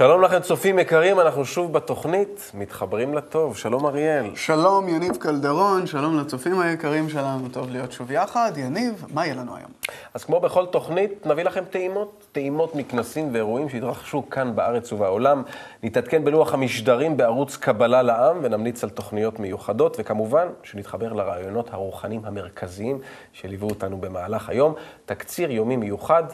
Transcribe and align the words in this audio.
שלום 0.00 0.22
לכם, 0.22 0.40
צופים 0.40 0.78
יקרים, 0.78 1.20
אנחנו 1.20 1.44
שוב 1.44 1.72
בתוכנית, 1.72 2.50
מתחברים 2.54 3.14
לטוב. 3.14 3.56
שלום 3.56 3.86
אריאל. 3.86 4.36
שלום 4.36 4.88
יניב 4.88 5.16
קלדרון, 5.16 5.86
שלום 5.86 6.18
לצופים 6.18 6.60
היקרים 6.60 7.08
שלנו, 7.08 7.48
טוב 7.48 7.70
להיות 7.70 7.92
שוב 7.92 8.10
יחד. 8.10 8.52
יניב, 8.56 9.04
מה 9.14 9.26
יהיה 9.26 9.34
לנו 9.34 9.56
היום? 9.56 9.70
אז 10.14 10.24
כמו 10.24 10.40
בכל 10.40 10.66
תוכנית, 10.66 11.26
נביא 11.26 11.44
לכם 11.44 11.64
טעימות, 11.70 12.26
טעימות 12.32 12.74
מכנסים 12.74 13.28
ואירועים 13.32 13.68
שהתרחשו 13.68 14.30
כאן 14.30 14.56
בארץ 14.56 14.92
ובעולם. 14.92 15.42
נתעדכן 15.82 16.24
בלוח 16.24 16.54
המשדרים 16.54 17.16
בערוץ 17.16 17.56
קבלה 17.56 18.02
לעם 18.02 18.38
ונמליץ 18.42 18.84
על 18.84 18.90
תוכניות 18.90 19.40
מיוחדות, 19.40 19.96
וכמובן 20.00 20.46
שנתחבר 20.62 21.12
לרעיונות 21.12 21.74
הרוחניים 21.74 22.20
המרכזיים 22.24 22.98
שליוו 23.32 23.68
אותנו 23.68 24.00
במהלך 24.00 24.48
היום. 24.48 24.74
תקציר 25.06 25.50
יומי 25.50 25.76
מיוחד 25.76 26.24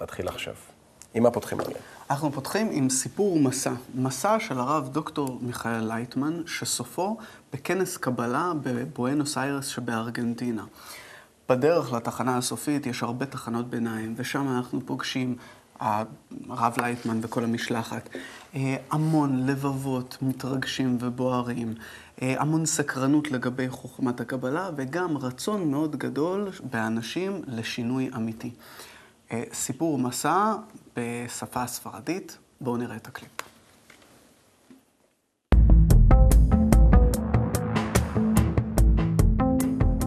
מתחיל 0.00 0.28
עכשיו. 0.28 0.54
עם 1.14 1.22
מה 1.22 1.30
פותחים 1.30 1.60
אריאל? 1.60 1.93
אנחנו 2.10 2.32
פותחים 2.32 2.68
עם 2.72 2.90
סיפור 2.90 3.38
מסע. 3.38 3.72
מסע 3.94 4.40
של 4.40 4.58
הרב 4.58 4.88
דוקטור 4.92 5.38
מיכאל 5.42 5.84
לייטמן, 5.88 6.40
שסופו 6.46 7.16
בכנס 7.52 7.96
קבלה 7.96 8.52
בבואנוס 8.62 9.38
איירס 9.38 9.66
שבארגנטינה. 9.66 10.64
בדרך 11.48 11.92
לתחנה 11.92 12.36
הסופית 12.36 12.86
יש 12.86 13.02
הרבה 13.02 13.26
תחנות 13.26 13.70
ביניים, 13.70 14.14
ושם 14.16 14.48
אנחנו 14.48 14.80
פוגשים 14.86 15.36
הרב 15.80 16.74
לייטמן 16.80 17.18
וכל 17.22 17.44
המשלחת. 17.44 18.08
אה, 18.54 18.76
המון 18.90 19.46
לבבות 19.46 20.18
מתרגשים 20.22 20.98
ובוערים, 21.00 21.74
אה, 22.22 22.34
המון 22.38 22.66
סקרנות 22.66 23.30
לגבי 23.30 23.68
חוכמת 23.68 24.20
הקבלה, 24.20 24.70
וגם 24.76 25.16
רצון 25.16 25.70
מאוד 25.70 25.96
גדול 25.96 26.48
באנשים 26.70 27.42
לשינוי 27.46 28.10
אמיתי. 28.16 28.50
אה, 29.32 29.42
סיפור 29.52 29.98
מסע 29.98 30.54
בשפה 30.96 31.62
הספרדית. 31.62 32.38
בואו 32.60 32.76
נראה 32.76 32.96
את 32.96 33.06
הקליפ. 33.06 33.30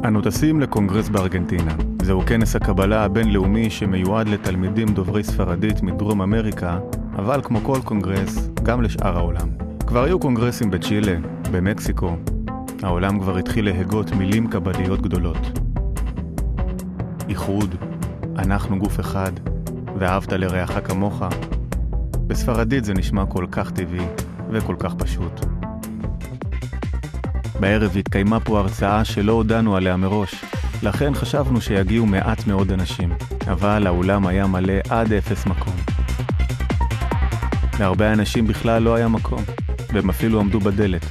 אנו 0.07 0.21
טסים 0.21 0.59
לקונגרס 0.59 1.09
בארגנטינה. 1.09 1.75
זהו 2.01 2.21
כנס 2.21 2.55
הקבלה 2.55 3.03
הבינלאומי 3.03 3.69
שמיועד 3.69 4.27
לתלמידים 4.27 4.87
דוברי 4.87 5.23
ספרדית 5.23 5.81
מדרום 5.81 6.21
אמריקה, 6.21 6.79
אבל 7.15 7.41
כמו 7.43 7.59
כל 7.59 7.79
קונגרס, 7.83 8.49
גם 8.63 8.81
לשאר 8.81 9.17
העולם. 9.17 9.49
כבר 9.87 10.03
היו 10.03 10.19
קונגרסים 10.19 10.71
בצ'ילה, 10.71 11.17
במקסיקו. 11.51 12.15
העולם 12.83 13.19
כבר 13.19 13.37
התחיל 13.37 13.65
להגות 13.65 14.11
מילים 14.11 14.47
קבליות 14.47 15.01
גדולות. 15.01 15.59
איחוד, 17.29 17.75
אנחנו 18.37 18.79
גוף 18.79 18.99
אחד, 18.99 19.31
ואהבת 19.99 20.33
לרעך 20.33 20.71
כמוך. 20.83 21.23
בספרדית 22.27 22.85
זה 22.85 22.93
נשמע 22.93 23.25
כל 23.25 23.45
כך 23.51 23.71
טבעי 23.71 24.05
וכל 24.51 24.75
כך 24.79 24.93
פשוט. 24.95 25.45
בערב 27.59 27.97
התקיימה 27.97 28.39
פה 28.39 28.59
הרצאה 28.59 29.05
שלא 29.05 29.31
הודענו 29.33 29.75
עליה 29.75 29.97
מראש, 29.97 30.35
לכן 30.83 31.13
חשבנו 31.13 31.61
שיגיעו 31.61 32.05
מעט 32.05 32.47
מאוד 32.47 32.71
אנשים, 32.71 33.13
אבל 33.47 33.87
האולם 33.87 34.27
היה 34.27 34.47
מלא 34.47 34.73
עד 34.89 35.13
אפס 35.13 35.45
מקום. 35.45 35.73
להרבה 37.79 38.13
אנשים 38.13 38.47
בכלל 38.47 38.83
לא 38.83 38.95
היה 38.95 39.07
מקום, 39.07 39.43
והם 39.93 40.09
אפילו 40.09 40.39
עמדו 40.39 40.59
בדלת. 40.59 41.05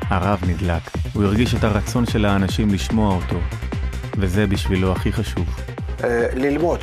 הרב 0.00 0.40
נדלק, 0.48 0.82
הוא 1.12 1.24
הרגיש 1.24 1.54
את 1.54 1.64
הרצון 1.64 2.06
של 2.06 2.24
האנשים 2.24 2.68
לשמוע 2.68 3.14
אותו, 3.14 3.40
וזה 4.18 4.46
בשבילו 4.46 4.92
הכי 4.92 5.12
חשוב. 5.12 5.60
ללמוד 6.34 6.80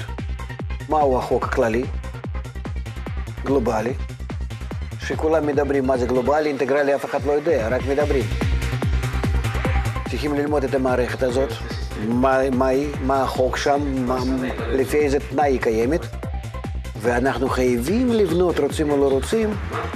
מהו 0.91 1.17
החוק 1.17 1.45
הכללי, 1.45 1.83
גלובלי, 3.45 3.93
שכולם 4.99 5.47
מדברים 5.47 5.87
מה 5.87 5.97
זה 5.97 6.05
גלובלי, 6.05 6.49
אינטגרלי 6.49 6.95
אף 6.95 7.05
אחד 7.05 7.25
לא 7.25 7.31
יודע, 7.31 7.67
רק 7.71 7.81
מדברים. 7.89 8.23
צריכים 10.09 10.33
ללמוד 10.33 10.63
את 10.63 10.73
המערכת 10.73 11.23
הזאת, 11.23 11.49
מה, 12.07 12.37
היא, 12.67 12.87
מה 13.05 13.23
החוק 13.23 13.57
שם, 13.57 13.81
לפי 14.67 14.97
איזה 14.97 15.17
תנאי 15.19 15.51
היא 15.51 15.61
קיימת, 15.61 16.05
ואנחנו 17.01 17.49
חייבים 17.49 18.09
לבנות, 18.09 18.59
רוצים 18.59 18.89
או 18.89 18.97
לא 18.97 19.09
רוצים, 19.09 19.49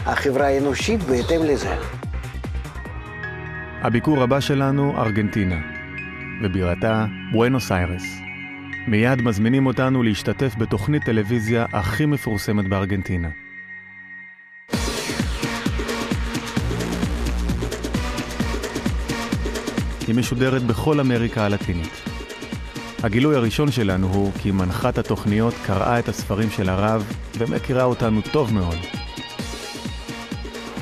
החברה 0.05 0.47
האנושית 0.47 1.03
בהתאם 1.03 1.43
לזה. 1.43 1.75
הביקור 3.81 4.23
הבא 4.23 4.39
שלנו, 4.39 5.01
ארגנטינה, 5.01 5.59
ובירתה 6.43 7.05
בואנוס 7.31 7.71
איירס. 7.71 8.24
מיד 8.87 9.21
מזמינים 9.21 9.65
אותנו 9.65 10.03
להשתתף 10.03 10.55
בתוכנית 10.57 11.03
טלוויזיה 11.03 11.65
הכי 11.73 12.05
מפורסמת 12.05 12.67
בארגנטינה. 12.67 13.29
היא 20.07 20.15
משודרת 20.15 20.63
בכל 20.63 20.99
אמריקה 20.99 21.45
הלטינית. 21.45 22.01
הגילוי 23.03 23.35
הראשון 23.35 23.71
שלנו 23.71 24.07
הוא 24.07 24.31
כי 24.41 24.51
מנחת 24.51 24.97
התוכניות 24.97 25.53
קראה 25.65 25.99
את 25.99 26.07
הספרים 26.07 26.49
של 26.49 26.69
הרב 26.69 27.13
ומכירה 27.37 27.83
אותנו 27.83 28.21
טוב 28.31 28.53
מאוד. 28.53 28.77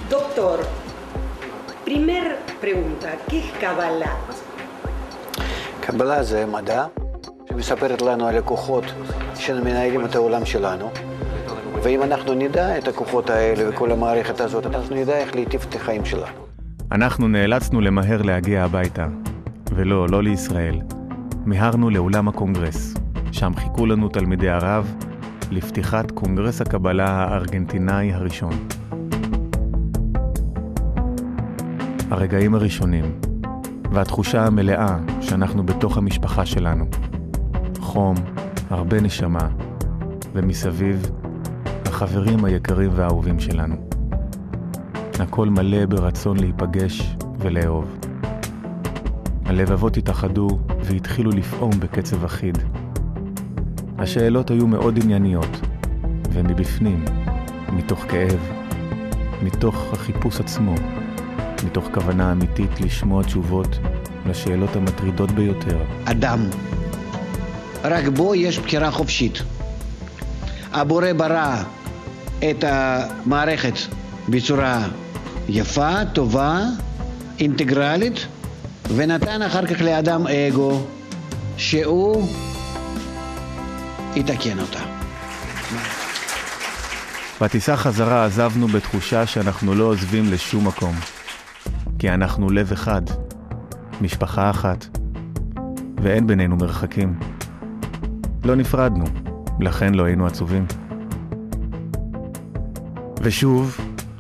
דוקטור, 0.10 0.58
primer 1.86 2.28
pregunta, 2.62 3.30
¿qué 3.30 3.34
es 3.34 3.60
קבלה? 3.60 4.16
קבלה 5.82 6.24
זה 6.24 6.46
מדע 6.46 7.03
שמספרת 7.64 8.02
לנו 8.02 8.28
על 8.28 8.38
הכוחות 8.38 8.84
שמנהלים 9.36 10.06
את 10.06 10.16
העולם 10.16 10.46
שלנו. 10.46 10.92
ואם 11.84 12.04
אנחנו 12.04 12.34
נדע 12.34 12.78
את 12.78 12.88
הכוחות 12.88 13.30
האלה 13.30 13.70
וכל 13.70 13.92
המערכת 13.92 14.40
הזאת, 14.40 14.66
אנחנו 14.66 14.96
נדע 14.96 15.18
איך 15.18 15.36
להיטיב 15.36 15.66
את 15.70 15.76
החיים 15.76 16.06
שלנו. 16.06 16.48
אנחנו 16.92 17.28
נאלצנו 17.28 17.82
למהר 17.82 18.22
להגיע 18.22 18.64
הביתה. 18.64 19.08
ולא, 19.76 20.08
לא 20.10 20.24
לישראל. 20.24 20.80
מיהרנו 21.46 21.90
לאולם 21.90 22.28
הקונגרס. 22.28 22.94
שם 23.32 23.52
חיכו 23.56 23.86
לנו 23.86 24.10
תלמידי 24.10 24.50
הרב 24.50 24.96
לפתיחת 25.52 26.12
קונגרס 26.12 26.62
הקבלה 26.62 27.10
הארגנטינאי 27.10 28.14
הראשון. 28.14 28.68
הרגעים 32.12 32.56
הראשונים, 32.56 33.20
והתחושה 33.92 34.46
המלאה 34.46 34.98
שאנחנו 35.22 35.64
בתוך 35.66 35.98
המשפחה 35.98 36.46
שלנו. 36.46 36.86
חום, 37.94 38.16
הרבה 38.70 39.02
נשמה, 39.02 39.48
ומסביב, 40.34 41.12
החברים 41.86 42.46
היקרים 42.46 42.92
והאהובים 42.96 43.40
שלנו. 43.40 43.76
הכל 45.20 45.50
מלא 45.50 45.86
ברצון 45.86 46.40
להיפגש 46.40 47.16
ולאהוב. 47.40 48.00
הלבבות 49.46 49.98
התאחדו 49.98 50.48
והתחילו 50.82 51.32
לפעום 51.32 51.72
בקצב 51.80 52.26
אחיד. 52.26 52.58
השאלות 53.98 54.52
היו 54.52 54.68
מאוד 54.68 55.00
ענייניות, 55.04 55.62
ומבפנים, 56.32 57.06
מתוך 57.74 58.00
כאב, 58.00 58.52
מתוך 59.44 59.94
החיפוש 59.94 60.40
עצמו, 60.40 60.76
מתוך 61.66 61.90
כוונה 61.94 62.32
אמיתית 62.32 62.82
לשמוע 62.82 63.24
תשובות 63.24 63.80
לשאלות 64.26 64.76
המטרידות 64.76 65.32
ביותר. 65.32 65.84
אדם, 66.06 66.40
רק 67.84 68.08
בו 68.08 68.36
יש 68.36 68.60
בחירה 68.60 68.92
חופשית. 68.92 69.42
הבורא 70.74 71.14
ברא 71.18 71.64
את 72.50 72.64
המערכת 72.68 73.74
בצורה 74.30 74.88
יפה, 75.50 76.06
טובה, 76.14 76.62
אינטגרלית, 77.40 78.28
ונתן 78.96 79.42
אחר 79.42 79.66
כך 79.68 79.82
לאדם 79.82 80.28
אגו, 80.28 80.82
שהוא 81.58 82.28
יתקן 84.16 84.60
אותה. 84.60 84.80
בטיסה 87.42 87.78
חזרה 87.78 88.26
עזבנו 88.26 88.68
בתחושה 88.68 89.26
שאנחנו 89.26 89.76
לא 89.76 89.84
עוזבים 89.84 90.32
לשום 90.32 90.68
מקום. 90.68 90.96
כי 92.00 92.10
אנחנו 92.10 92.50
לב 92.50 92.72
אחד, 92.72 93.02
משפחה 94.02 94.50
אחת, 94.50 94.86
ואין 96.04 96.28
בינינו 96.28 96.56
מרחקים. 96.56 97.33
לא 98.44 98.56
נפרדנו, 98.56 99.06
לכן 99.60 99.94
לא 99.94 100.04
היינו 100.04 100.28
עצובים. 100.28 100.66
ושוב, 103.22 103.78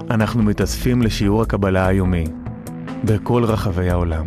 אנחנו 0.10 0.44
מתאספים 0.44 1.02
לשיעור 1.02 1.42
הקבלה 1.42 1.88
היומי, 1.88 2.24
בכל 3.04 3.44
רחבי 3.44 3.90
העולם. 3.90 4.26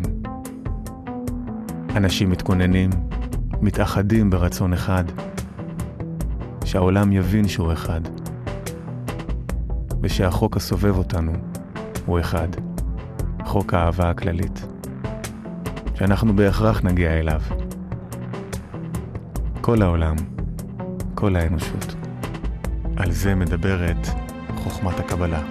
אנשים 1.96 2.30
מתכוננים, 2.30 2.90
מתאחדים 3.60 4.30
ברצון 4.30 4.72
אחד, 4.72 5.04
שהעולם 6.64 7.12
יבין 7.12 7.48
שהוא 7.48 7.72
אחד, 7.72 8.00
ושהחוק 10.02 10.56
הסובב 10.56 10.98
אותנו 10.98 11.32
הוא 12.06 12.20
אחד, 12.20 12.48
חוק 13.44 13.74
האהבה 13.74 14.10
הכללית, 14.10 14.66
שאנחנו 15.94 16.36
בהכרח 16.36 16.84
נגיע 16.84 17.10
אליו. 17.10 17.40
כל 19.66 19.82
העולם, 19.82 20.16
כל 21.14 21.36
האנושות. 21.36 21.84
על 22.96 23.12
זה 23.12 23.34
מדברת 23.34 24.06
חוכמת 24.56 24.98
הקבלה. 25.00 25.42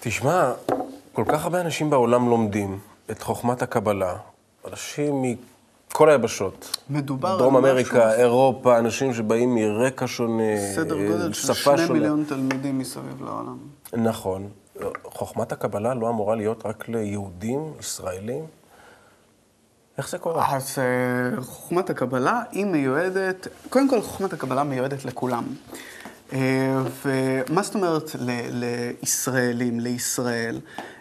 תשמע, 0.00 0.52
כל 1.12 1.24
כך 1.28 1.44
הרבה 1.44 1.60
אנשים 1.60 1.90
בעולם 1.90 2.28
לומדים 2.28 2.78
את 3.10 3.22
חוכמת 3.22 3.62
הקבלה. 3.62 4.16
אנשים 4.70 5.22
מכל 5.22 6.10
היבשות. 6.10 6.76
מדובר 6.90 7.28
על 7.28 7.38
דרום 7.38 7.56
משהו- 7.56 7.68
אמריקה, 7.68 8.14
אירופה, 8.14 8.78
אנשים 8.78 9.14
שבאים 9.14 9.54
מרקע 9.54 10.04
שונה, 10.08 10.42
סדר 10.74 11.06
גודל 11.06 11.32
של 11.32 11.54
שפה 11.54 11.76
שני 11.76 11.86
שונה. 11.86 11.92
מיליון 11.98 12.24
תלמידים 12.28 12.78
מסביב 12.78 13.22
לעולם. 13.22 13.58
נכון. 13.92 14.48
חוכמת 15.04 15.52
הקבלה 15.52 15.94
לא 15.94 16.08
אמורה 16.08 16.36
להיות 16.36 16.66
רק 16.66 16.88
ליהודים, 16.88 17.72
ישראלים? 17.80 18.44
איך 19.98 20.08
זה 20.08 20.18
קורה? 20.18 20.56
אז 20.56 20.78
אה, 20.78 21.42
חוכמת 21.42 21.90
הקבלה 21.90 22.42
היא 22.50 22.64
מיועדת, 22.64 23.48
קודם 23.70 23.90
כל 23.90 24.00
חוכמת 24.02 24.32
הקבלה 24.32 24.64
מיועדת 24.64 25.04
לכולם. 25.04 25.44
אה, 26.32 26.38
ומה 27.04 27.62
זאת 27.62 27.74
אומרת 27.74 28.10
ל- 28.18 28.64
לישראלים, 29.02 29.80
לישראל? 29.80 30.60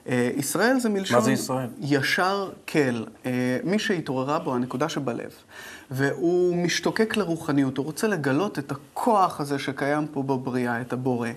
אה, 0.10 0.30
ישראל 0.36 0.80
זה 0.80 0.90
מלשון... 0.90 1.18
מה 1.18 1.24
זה 1.24 1.32
ישראל? 1.32 1.70
ישר 1.80 2.52
כל. 2.68 3.04
מי 3.64 3.80
שהתעוררה 3.80 4.40
בו 4.40 4.56
הנקודה 4.56 4.90
שבלב. 4.90 5.32
והוא 5.92 6.56
משתוקק 6.56 7.18
לרוחניות, 7.18 7.78
הוא 7.78 7.86
רוצה 7.86 8.08
לגלות 8.08 8.60
את 8.60 8.72
הכוח 8.72 9.40
הזה 9.40 9.60
שקיים 9.60 10.08
פה 10.08 10.24
בבריאה, 10.24 10.82
את 10.82 10.94
הבורא. 10.94 11.30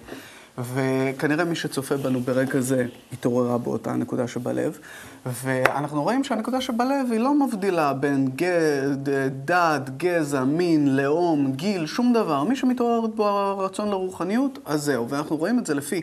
וכנראה 0.74 1.44
מי 1.44 1.54
שצופה 1.54 1.96
בנו 1.96 2.20
ברגע 2.20 2.60
זה 2.60 2.86
התעוררה 3.12 3.58
באותה 3.58 3.92
הנקודה 3.92 4.28
שבלב. 4.28 4.78
ואנחנו 5.26 6.02
רואים 6.02 6.24
שהנקודה 6.24 6.60
שבלב 6.60 7.12
היא 7.12 7.20
לא 7.20 7.34
מבדילה 7.34 7.92
בין 7.92 8.28
גד, 8.36 9.08
דת, 9.44 9.90
גזע, 9.96 10.44
מין, 10.44 10.96
לאום, 10.96 11.52
גיל, 11.52 11.86
שום 11.86 12.12
דבר. 12.12 12.44
מי 12.44 12.56
שמתעורר 12.56 13.06
בו 13.06 13.28
הרצון 13.28 13.88
לרוחניות, 13.88 14.58
אז 14.64 14.82
זהו. 14.82 15.08
ואנחנו 15.08 15.36
רואים 15.36 15.58
את 15.58 15.66
זה 15.66 15.74
לפי 15.74 16.00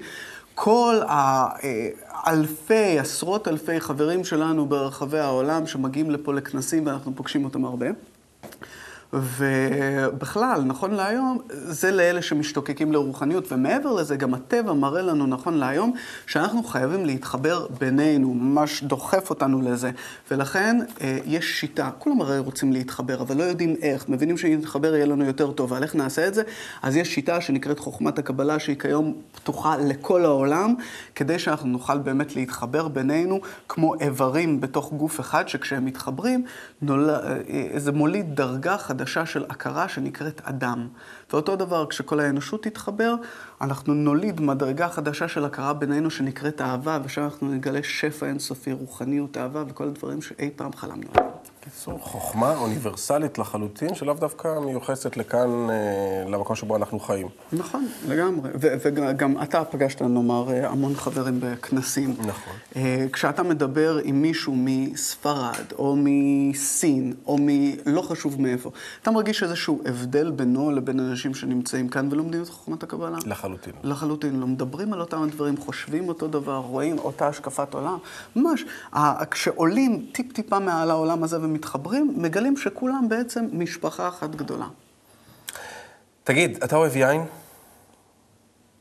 כל 0.55 0.95
האלפי, 1.07 2.99
עשרות 2.99 3.47
אלפי 3.47 3.79
חברים 3.79 4.23
שלנו 4.23 4.65
ברחבי 4.65 5.19
העולם 5.19 5.67
שמגיעים 5.67 6.11
לפה 6.11 6.33
לכנסים 6.33 6.85
ואנחנו 6.85 7.15
פוגשים 7.15 7.45
אותם 7.45 7.65
הרבה. 7.65 7.87
ובכלל, 9.13 10.61
נכון 10.65 10.91
להיום, 10.91 11.39
זה 11.49 11.91
לאלה 11.91 12.21
שמשתוקקים 12.21 12.91
לרוחניות, 12.91 13.51
ומעבר 13.51 13.93
לזה, 13.93 14.15
גם 14.15 14.33
הטבע 14.33 14.73
מראה 14.73 15.01
לנו, 15.01 15.27
נכון 15.27 15.53
להיום, 15.53 15.93
שאנחנו 16.25 16.63
חייבים 16.63 17.05
להתחבר 17.05 17.67
בינינו, 17.79 18.33
ממש 18.33 18.83
דוחף 18.83 19.29
אותנו 19.29 19.61
לזה. 19.61 19.91
ולכן 20.31 20.77
אה, 21.01 21.17
יש 21.25 21.59
שיטה, 21.59 21.89
כולם 21.99 22.21
הרי 22.21 22.39
רוצים 22.39 22.73
להתחבר, 22.73 23.21
אבל 23.21 23.37
לא 23.37 23.43
יודעים 23.43 23.75
איך, 23.81 24.09
מבינים 24.09 24.37
שאם 24.37 24.57
נתחבר 24.59 24.95
יהיה 24.95 25.05
לנו 25.05 25.25
יותר 25.25 25.51
טוב, 25.51 25.71
ועל 25.71 25.83
איך 25.83 25.95
נעשה 25.95 26.27
את 26.27 26.33
זה? 26.33 26.41
אז 26.81 26.95
יש 26.95 27.15
שיטה 27.15 27.41
שנקראת 27.41 27.79
חוכמת 27.79 28.19
הקבלה, 28.19 28.59
שהיא 28.59 28.79
כיום 28.79 29.13
פתוחה 29.35 29.77
לכל 29.77 30.25
העולם, 30.25 30.73
כדי 31.15 31.39
שאנחנו 31.39 31.69
נוכל 31.69 31.97
באמת 31.97 32.35
להתחבר 32.35 32.87
בינינו, 32.87 33.39
כמו 33.69 33.95
איברים 33.99 34.61
בתוך 34.61 34.93
גוף 34.93 35.19
אחד, 35.19 35.47
שכשהם 35.47 35.85
מתחברים, 35.85 36.45
נול... 36.81 37.09
אה, 37.09 37.37
זה 37.75 37.91
מוליד 37.91 38.35
דרגה 38.35 38.77
חדשה 38.77 38.96
של 39.25 39.45
הכרה 39.49 39.89
שנקראת 39.89 40.41
אדם. 40.43 40.87
ואותו 41.33 41.55
דבר, 41.55 41.85
כשכל 41.85 42.19
האנושות 42.19 42.63
תתחבר, 42.63 43.15
אנחנו 43.61 43.93
נוליד 43.93 44.41
מדרגה 44.41 44.89
חדשה 44.89 45.27
של 45.27 45.45
הכרה 45.45 45.73
בינינו 45.73 46.11
שנקראת 46.11 46.61
אהבה, 46.61 46.99
ושם 47.03 47.21
אנחנו 47.21 47.53
נגלה 47.53 47.83
שפע 47.83 48.25
אינסופי, 48.25 48.73
רוחניות, 48.73 49.37
אהבה 49.37 49.63
וכל 49.67 49.83
הדברים 49.83 50.21
שאי 50.21 50.49
פעם 50.55 50.73
חלמנו 50.73 51.07
עליהם. 51.15 51.36
בקיצור, 51.67 51.99
חוכמה 51.99 52.57
אוניברסלית 52.57 53.37
לחלוטין, 53.37 53.95
שלאו 53.95 54.13
דווקא 54.13 54.59
מיוחסת 54.65 55.17
לכאן, 55.17 55.49
אה, 55.69 56.29
למקום 56.29 56.55
שבו 56.55 56.75
אנחנו 56.75 56.99
חיים. 56.99 57.27
נכון, 57.53 57.87
לגמרי. 58.07 58.49
ו- 58.61 58.73
וגם 58.81 59.43
אתה 59.43 59.63
פגשת, 59.65 60.01
נאמר, 60.01 60.51
אה, 60.51 60.69
המון 60.69 60.95
חברים 60.95 61.39
בכנסים. 61.39 62.15
נכון. 62.19 62.53
אה, 62.75 63.05
כשאתה 63.13 63.43
מדבר 63.43 63.99
עם 64.03 64.21
מישהו 64.21 64.53
מספרד, 64.57 65.73
או 65.77 65.95
מסין, 65.99 67.13
או 67.27 67.37
מלא 67.39 68.01
חשוב 68.01 68.41
מאיפה, 68.41 68.71
אתה 69.01 69.11
מרגיש 69.11 69.43
איזשהו 69.43 69.81
הבדל 69.85 70.31
בינו 70.31 70.71
לבין 70.71 70.99
אנשים 70.99 71.33
שנמצאים 71.35 71.89
כאן 71.89 72.07
ולומדים 72.11 72.41
את 72.41 72.49
חוכמת 72.49 72.83
הקבלה? 72.83 73.17
לחלוטין. 73.25 73.73
לחלוטין, 73.83 74.39
לא 74.39 74.47
מדברים 74.47 74.93
על 74.93 75.01
אותם 75.01 75.23
הדברים, 75.23 75.57
חושבים 75.57 76.07
אותו 76.07 76.27
דבר, 76.27 76.57
רואים 76.57 76.99
אותה 76.99 77.27
השקפת 77.27 77.73
עולם. 77.73 77.97
ממש, 78.35 78.65
כשעולים 79.31 80.05
טיפ-טיפה 80.11 80.59
מעל 80.59 80.91
העולם 80.91 81.23
הזה 81.23 81.37
ומתחברים, 81.57 82.13
מגלים 82.17 82.57
שכולם 82.57 83.09
בעצם 83.09 83.45
משפחה 83.53 84.07
אחת 84.07 84.35
גדולה. 84.35 84.67
תגיד, 86.23 86.63
אתה 86.63 86.75
אוהב 86.75 86.95
יין? 86.95 87.21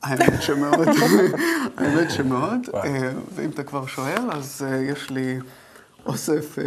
האמת 0.03 0.43
שמאוד, 0.43 0.89
האמת 1.79 2.11
שמאוד. 2.11 2.61
אה, 2.75 3.13
ואם 3.35 3.51
אתה 3.51 3.63
כבר 3.63 3.87
שואל, 3.87 4.31
אז 4.31 4.65
אה, 4.67 4.77
יש 4.77 5.11
לי 5.11 5.39
אוסף 6.07 6.59
אה, 6.59 6.65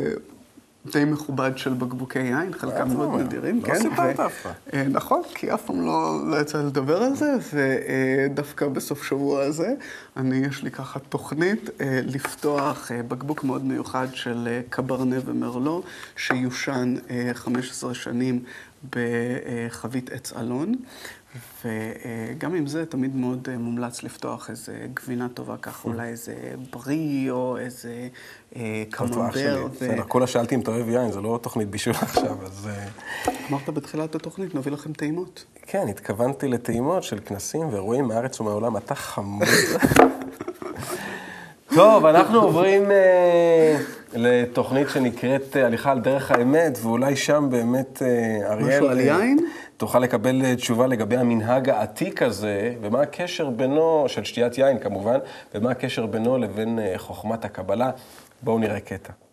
די 0.86 1.06
מכובד 1.06 1.52
של 1.58 1.74
בקבוקי 1.74 2.20
יין, 2.20 2.54
חלקם 2.54 2.88
מאוד 2.88 3.08
אומר? 3.08 3.24
נדירים, 3.24 3.60
לא 3.60 3.66
כן. 3.68 3.76
סיפרת 3.80 4.20
ו- 4.20 4.26
אף 4.26 4.42
פעם. 4.44 4.54
אה, 4.74 4.84
נכון, 4.90 5.22
כי 5.36 5.54
אף 5.54 5.62
פעם 5.66 5.82
לא, 5.86 6.20
לא 6.28 6.42
יצא 6.42 6.62
לדבר 6.62 7.04
על 7.04 7.16
זה, 7.16 7.34
ודווקא 7.54 8.68
בסוף 8.68 9.04
שבוע 9.04 9.42
הזה, 9.44 9.74
אני, 10.18 10.38
יש 10.38 10.64
לי 10.64 10.72
ככה 10.72 11.00
תוכנית 11.00 11.70
אה, 11.82 12.00
לפתוח 12.06 12.92
אה, 12.92 13.04
בקבוק 13.04 13.44
מאוד 13.44 13.66
מיוחד 13.66 14.08
של 14.14 14.48
אה, 14.52 14.62
קברנה 14.70 15.16
ומרלו, 15.26 15.84
שיושן 16.16 16.96
אה, 17.10 17.32
15 17.34 17.94
שנים 17.94 18.44
בחבית 18.90 20.12
עץ 20.12 20.34
אלון. 20.34 20.76
וגם 21.66 22.56
עם 22.56 22.68
זה 22.68 22.86
תמיד 22.86 23.16
מאוד 23.16 23.48
אה, 23.52 23.58
מומלץ 23.58 24.04
לפתוח 24.04 24.50
איזה 24.50 24.78
גבינה 24.94 25.28
טובה, 25.30 25.58
ככה 25.58 25.88
אולי 25.88 26.08
איזה 26.08 26.36
ברי 26.72 27.28
או 27.30 27.58
איזה 27.58 28.08
אה, 28.56 28.84
קממבר. 28.92 29.66
ו- 29.66 29.70
בסדר, 29.70 30.04
כולה 30.08 30.28
שאלתי 30.28 30.56
אם 30.56 30.62
אתה 30.62 30.72
אוהב 30.72 30.90
יין, 30.90 31.12
זה 31.12 31.22
לא 31.22 31.40
תוכנית 31.42 31.70
בישול 31.70 31.94
עכשיו, 32.02 32.46
אז... 32.46 32.70
אה, 32.70 32.86
אמרת 33.50 33.70
בתחילת 33.70 34.16
התוכנית, 34.16 34.56
נביא 34.56 34.72
לכם 34.72 34.94
טעימות. 34.94 35.46
כן, 35.62 35.88
התכוונתי 35.88 36.48
לטעימות 36.48 37.04
של 37.04 37.20
כנסים 37.26 37.68
ואירועים 37.74 38.06
מהארץ 38.08 38.40
ומהעולם, 38.40 38.78
אתה 38.78 38.96
חמוד. 38.96 39.48
טוב, 41.76 42.06
אנחנו 42.06 42.42
עוברים 42.42 42.84
לתוכנית 44.14 44.90
שנקראת 44.90 45.58
אה, 45.58 45.66
הליכה 45.66 45.92
על 45.92 46.00
דרך 46.00 46.32
האמת, 46.32 46.78
ואולי 46.82 47.16
שם 47.16 47.48
באמת, 47.52 48.02
אה, 48.02 48.52
אריאל... 48.52 48.68
משהו 48.68 48.90
על 48.90 49.00
אה, 49.00 49.04
יין? 49.04 49.40
תוכל 49.78 50.00
לקבל 50.00 50.56
תשובה 50.56 50.88
לגבי 50.88 51.18
המנהג 51.18 51.70
העתיק 51.70 52.22
הזה, 52.22 52.74
ומה 52.82 53.02
הקשר 53.02 53.50
בינו, 53.50 54.06
של 54.08 54.24
שתיית 54.24 54.58
יין 54.58 54.80
כמובן, 54.80 55.18
ומה 55.56 55.72
הקשר 55.72 56.06
בינו 56.06 56.38
לבין 56.38 56.80
חוכמת 56.98 57.46
הקבלה. 57.46 57.92
בואו 58.42 58.60
נראה 58.60 58.80
קטע. 58.80 59.29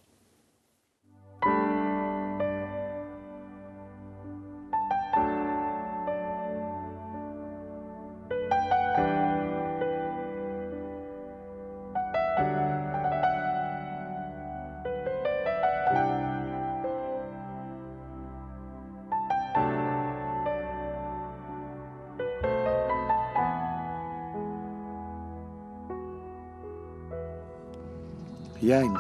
יין. 28.67 28.93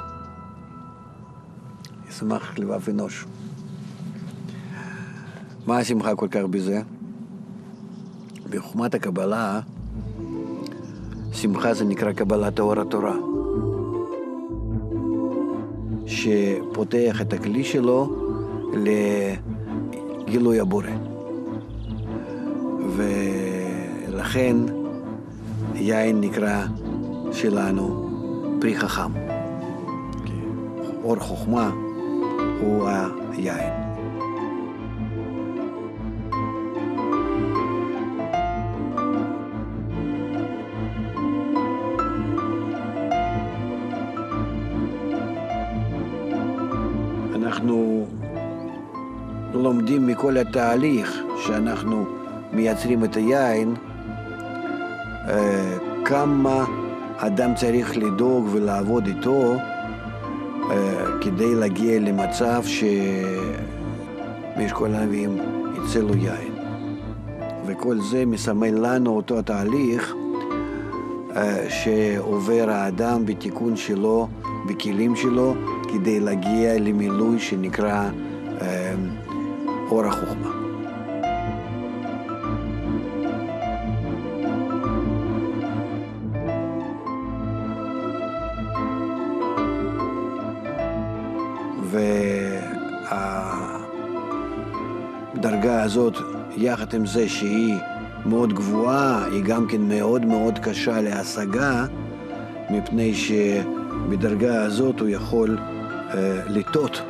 ישמח 2.08 2.58
לבב 2.58 2.88
אנוש. 2.88 3.26
מה 5.66 5.78
השמחה 5.78 6.14
כל 6.14 6.28
כך 6.30 6.40
בזה? 6.50 6.82
בחוכמת 8.50 8.94
הקבלה, 8.94 9.60
שמחה 11.32 11.74
זה 11.74 11.84
נקרא 11.84 12.12
קבלת 12.12 12.60
אור 12.60 12.80
התורה, 12.80 13.16
שפותח 16.06 17.20
את 17.20 17.32
הכלי 17.32 17.64
שלו 17.64 18.16
לגילוי 20.26 20.60
הבורא. 20.60 20.90
ולכן 22.96 24.56
יין 25.74 26.20
נקרא 26.20 26.66
שלנו 27.32 28.10
פרי 28.60 28.76
חכם. 28.78 29.25
אור 31.06 31.16
חוכמה 31.16 31.70
הוא 32.60 32.88
היין. 33.30 33.72
אנחנו 47.34 48.06
לומדים 49.54 50.06
מכל 50.06 50.36
התהליך 50.36 51.22
שאנחנו 51.46 52.04
מייצרים 52.52 53.04
את 53.04 53.16
היין, 53.16 53.74
אה, 55.28 55.78
כמה 56.04 56.64
אדם 57.18 57.54
צריך 57.54 57.96
לדאוג 57.96 58.48
ולעבוד 58.52 59.06
איתו 59.06 59.56
כדי 61.26 61.54
להגיע 61.54 62.00
למצב 62.00 62.62
שמאשכול 64.56 64.94
הנביאים 64.94 65.38
יצא 65.76 66.00
לו 66.00 66.16
יין. 66.16 66.54
וכל 67.66 68.00
זה 68.00 68.26
מסמל 68.26 68.74
לנו 68.86 69.16
אותו 69.16 69.42
תהליך 69.42 70.14
אה, 71.36 71.70
שעובר 71.70 72.70
האדם 72.70 73.26
בתיקון 73.26 73.76
שלו, 73.76 74.28
בכלים 74.68 75.16
שלו, 75.16 75.54
כדי 75.92 76.20
להגיע 76.20 76.78
למילוי 76.78 77.38
שנקרא 77.38 78.10
אה, 78.60 78.94
אור 79.90 80.04
החוכמה. 80.04 80.65
הזאת, 95.86 96.16
יחד 96.56 96.94
עם 96.94 97.06
זה 97.06 97.28
שהיא 97.28 97.74
מאוד 98.24 98.52
גבוהה, 98.52 99.24
היא 99.24 99.44
גם 99.44 99.66
כן 99.66 99.82
מאוד 99.82 100.24
מאוד 100.24 100.58
קשה 100.58 101.00
להשגה, 101.00 101.84
מפני 102.70 103.14
שבדרגה 103.14 104.62
הזאת 104.62 105.00
הוא 105.00 105.08
יכול 105.08 105.58
אה, 106.14 106.40
לטעות. 106.48 107.02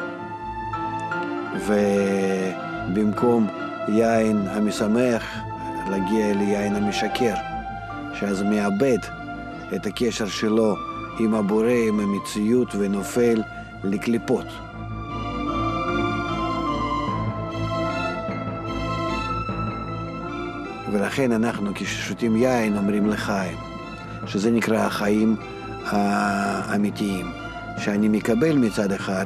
ובמקום 1.67 3.47
יין 3.89 4.47
המשמח, 4.49 5.39
להגיע 5.91 6.35
ליין 6.35 6.75
המשקר, 6.75 7.35
שאז 8.15 8.43
מאבד 8.43 8.99
את 9.75 9.87
הקשר 9.87 10.27
שלו 10.27 10.77
עם 11.19 11.35
הבורא, 11.35 11.73
עם 11.89 12.01
המציאות, 12.01 12.75
ונופל 12.79 13.43
לקליפות. 13.85 14.66
ולכן 20.97 21.33
אנחנו 21.33 21.71
כששותים 21.75 22.37
יין 22.37 22.77
אומרים 22.77 23.07
לחיים, 23.11 23.57
שזה 24.27 24.51
נקרא 24.51 24.77
החיים 24.77 25.37
האמיתיים, 25.87 27.27
שאני 27.79 28.09
מקבל 28.09 28.57
מצד 28.57 28.93
אחד 28.93 29.25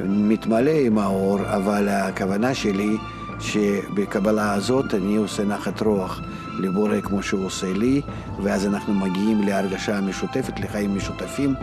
ומתמלא 0.00 0.70
עם 0.70 0.98
האור, 0.98 1.38
אבל 1.40 1.88
הכוונה 1.88 2.54
שלי 2.54 2.96
שבקבלה 3.40 4.52
הזאת 4.52 4.94
אני 4.94 5.16
עושה 5.16 5.44
נחת 5.44 5.82
רוח 5.82 6.20
לבורא 6.58 7.00
כמו 7.00 7.22
שהוא 7.22 7.46
עושה 7.46 7.72
לי, 7.72 8.02
ואז 8.42 8.66
אנחנו 8.66 8.94
מגיעים 8.94 9.42
להרגשה 9.42 10.00
משותפת, 10.00 10.60
לחיים 10.60 10.96
משותפים, 10.96 11.54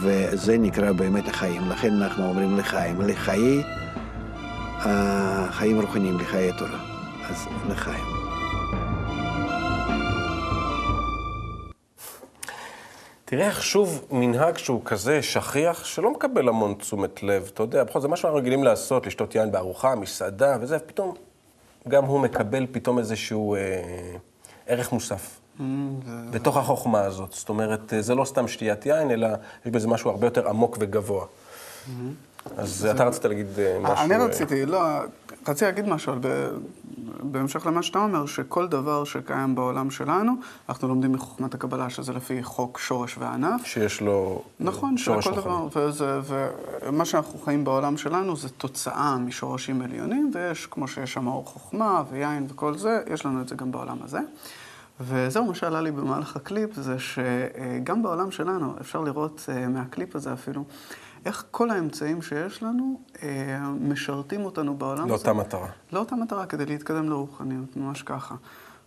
וזה 0.00 0.58
נקרא 0.58 0.92
באמת 0.92 1.28
החיים. 1.28 1.62
לכן 1.70 2.02
אנחנו 2.02 2.28
אומרים 2.28 2.58
לחיים, 2.58 3.00
לחיי 3.00 3.62
החיים 4.80 5.80
רוחניים, 5.80 6.18
לחיי 6.18 6.50
התורה. 6.50 6.95
אז 7.30 7.46
לחיים. 7.70 8.04
תראה 13.24 13.46
איך 13.46 13.62
שוב 13.62 14.06
מנהג 14.10 14.56
שהוא 14.56 14.80
כזה 14.84 15.22
שכיח, 15.22 15.84
שלא 15.84 16.10
מקבל 16.10 16.48
המון 16.48 16.74
תשומת 16.74 17.22
לב, 17.22 17.50
אתה 17.54 17.62
יודע, 17.62 17.84
בכל 17.84 18.00
זאת, 18.00 18.10
מה 18.10 18.16
שאנחנו 18.16 18.38
רגילים 18.38 18.64
לעשות, 18.64 19.06
לשתות 19.06 19.34
יין 19.34 19.52
בארוחה, 19.52 19.94
מסעדה 19.94 20.56
וזה, 20.60 20.78
פתאום 20.78 21.14
גם 21.88 22.04
הוא 22.04 22.20
מקבל 22.20 22.66
פתאום 22.72 22.98
איזשהו 22.98 23.54
אה, 23.54 23.60
ערך 24.66 24.92
מוסף. 24.92 25.40
Mm, 25.58 25.62
בתוך 26.30 26.56
החוכמה 26.56 27.00
הזאת. 27.00 27.32
זאת 27.32 27.48
אומרת, 27.48 27.92
זה 28.00 28.14
לא 28.14 28.24
סתם 28.24 28.48
שתיית 28.48 28.86
יין, 28.86 29.10
אלא 29.10 29.28
יש 29.66 29.72
בזה 29.72 29.88
משהו 29.88 30.10
הרבה 30.10 30.26
יותר 30.26 30.48
עמוק 30.48 30.76
וגבוה. 30.80 31.26
אז 32.56 32.86
אתה 32.86 33.04
רצית 33.04 33.24
להגיד 33.24 33.46
אה, 33.58 33.78
משהו... 33.82 34.04
אני 34.04 34.14
אה, 34.14 34.24
רציתי, 34.24 34.66
לא, 34.66 34.78
רציתי 35.48 35.64
להגיד 35.64 35.88
משהו, 35.88 36.12
בהמשך 37.22 37.66
למה 37.66 37.82
שאתה 37.82 37.98
אומר, 37.98 38.26
שכל 38.26 38.68
דבר 38.68 39.04
שקיים 39.04 39.54
בעולם 39.54 39.90
שלנו, 39.90 40.32
אנחנו 40.68 40.88
לומדים 40.88 41.12
מחוכמת 41.12 41.54
הקבלה, 41.54 41.90
שזה 41.90 42.12
לפי 42.12 42.42
חוק 42.42 42.78
שורש 42.78 43.18
וענף. 43.18 43.64
שיש 43.64 44.00
לו 44.00 44.42
נכון, 44.60 44.96
שורש 44.96 45.24
שכל 45.24 45.34
רוחני. 45.34 45.70
דבר, 45.70 45.86
וזה, 45.88 46.20
ומה 46.82 47.04
שאנחנו 47.04 47.38
חיים 47.38 47.64
בעולם 47.64 47.96
שלנו 47.96 48.36
זה 48.36 48.48
תוצאה 48.48 49.16
משורשים 49.18 49.82
עליונים, 49.82 50.30
ויש, 50.34 50.66
כמו 50.66 50.88
שיש 50.88 51.12
שם 51.12 51.26
אור 51.26 51.44
חוכמה 51.46 52.02
ויין 52.10 52.46
וכל 52.48 52.78
זה, 52.78 53.00
יש 53.12 53.26
לנו 53.26 53.40
את 53.40 53.48
זה 53.48 53.54
גם 53.54 53.72
בעולם 53.72 53.98
הזה. 54.04 54.20
וזהו, 55.00 55.44
מה 55.44 55.54
שעלה 55.54 55.80
לי 55.80 55.90
במהלך 55.90 56.36
הקליפ, 56.36 56.70
זה 56.74 56.96
שגם 56.98 58.02
בעולם 58.02 58.30
שלנו, 58.30 58.74
אפשר 58.80 59.00
לראות 59.00 59.46
אה, 59.48 59.68
מהקליפ 59.68 60.16
הזה 60.16 60.32
אפילו, 60.32 60.64
איך 61.26 61.44
כל 61.50 61.70
האמצעים 61.70 62.22
שיש 62.22 62.62
לנו 62.62 63.00
אה, 63.22 63.70
משרתים 63.80 64.44
אותנו 64.44 64.76
בעולם 64.76 65.02
הזה. 65.02 65.08
לאותה 65.08 65.32
מטרה. 65.32 65.68
לאותה 65.92 66.16
מטרה, 66.16 66.46
כדי 66.46 66.66
להתקדם 66.66 67.10
לרוחניות, 67.10 67.76
ממש 67.76 68.02
ככה. 68.02 68.34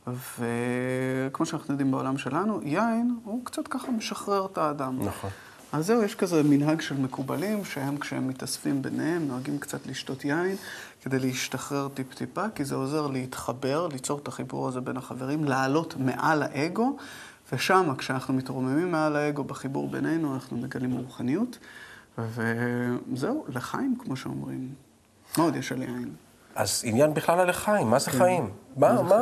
וכמו 0.07 1.45
שאנחנו 1.45 1.73
יודעים 1.73 1.91
בעולם 1.91 2.17
שלנו, 2.17 2.59
יין 2.63 3.15
הוא 3.23 3.45
קצת 3.45 3.67
ככה 3.67 3.91
משחרר 3.91 4.45
את 4.45 4.57
האדם. 4.57 4.99
נכון. 5.01 5.29
אז 5.71 5.85
זהו, 5.85 6.03
יש 6.03 6.15
כזה 6.15 6.43
מנהג 6.43 6.81
של 6.81 6.97
מקובלים, 6.97 7.65
שהם 7.65 7.97
כשהם 7.97 8.27
מתאספים 8.27 8.81
ביניהם, 8.81 9.27
נוהגים 9.27 9.59
קצת 9.59 9.87
לשתות 9.87 10.25
יין, 10.25 10.55
כדי 11.01 11.19
להשתחרר 11.19 11.87
טיפ-טיפה, 11.93 12.45
כי 12.55 12.65
זה 12.65 12.75
עוזר 12.75 13.07
להתחבר, 13.07 13.87
ליצור 13.87 14.19
את 14.19 14.27
החיבור 14.27 14.67
הזה 14.67 14.81
בין 14.81 14.97
החברים, 14.97 15.43
לעלות 15.43 15.95
מעל 15.97 16.43
האגו, 16.43 16.97
ושם, 17.53 17.93
כשאנחנו 17.97 18.33
מתרוממים 18.33 18.91
מעל 18.91 19.15
האגו 19.15 19.43
בחיבור 19.43 19.89
בינינו, 19.89 20.33
אנחנו 20.33 20.57
מגלים 20.57 20.91
רוחניות. 20.91 21.57
וזהו, 22.17 23.45
לחיים, 23.47 23.95
כמו 23.99 24.15
שאומרים. 24.15 24.69
מה 25.37 25.43
עוד 25.43 25.55
יש 25.55 25.71
על 25.71 25.81
יין? 25.81 26.09
אז 26.55 26.81
עניין 26.85 27.13
בכלל 27.13 27.39
על 27.39 27.49
לחיים, 27.49 27.89
מה 27.89 27.99
כן. 27.99 28.05
זה 28.05 28.11
חיים? 28.11 28.49
מה, 28.77 29.01
מה, 29.01 29.19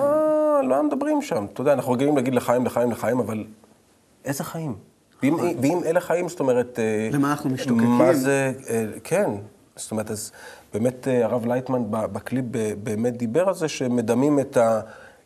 לא 0.63 0.83
מדברים 0.83 1.21
שם? 1.21 1.45
אתה 1.53 1.61
יודע, 1.61 1.73
אנחנו 1.73 1.91
רגילים 1.91 2.15
להגיד 2.15 2.35
לחיים, 2.35 2.65
לחיים, 2.65 2.91
לחיים, 2.91 3.19
אבל 3.19 3.45
איזה 4.25 4.43
חיים? 4.43 4.75
ואם, 5.23 5.35
ואם 5.61 5.81
אלה 5.85 5.99
חיים, 6.01 6.29
זאת 6.29 6.39
אומרת... 6.39 6.79
אה, 6.79 7.09
למה 7.11 7.31
אנחנו 7.31 7.49
משתוקקים? 7.49 7.89
מה 7.89 8.13
זה, 8.13 8.53
אה, 8.69 8.85
כן. 9.03 9.29
זאת 9.75 9.91
אומרת, 9.91 10.11
אז 10.11 10.31
באמת 10.73 11.07
אה, 11.07 11.25
הרב 11.25 11.45
לייטמן 11.45 11.81
בקליפ 11.89 12.45
באמת 12.83 13.17
דיבר 13.17 13.47
על 13.47 13.53
זה 13.53 13.67
שמדמים 13.67 14.39
את 14.39 14.57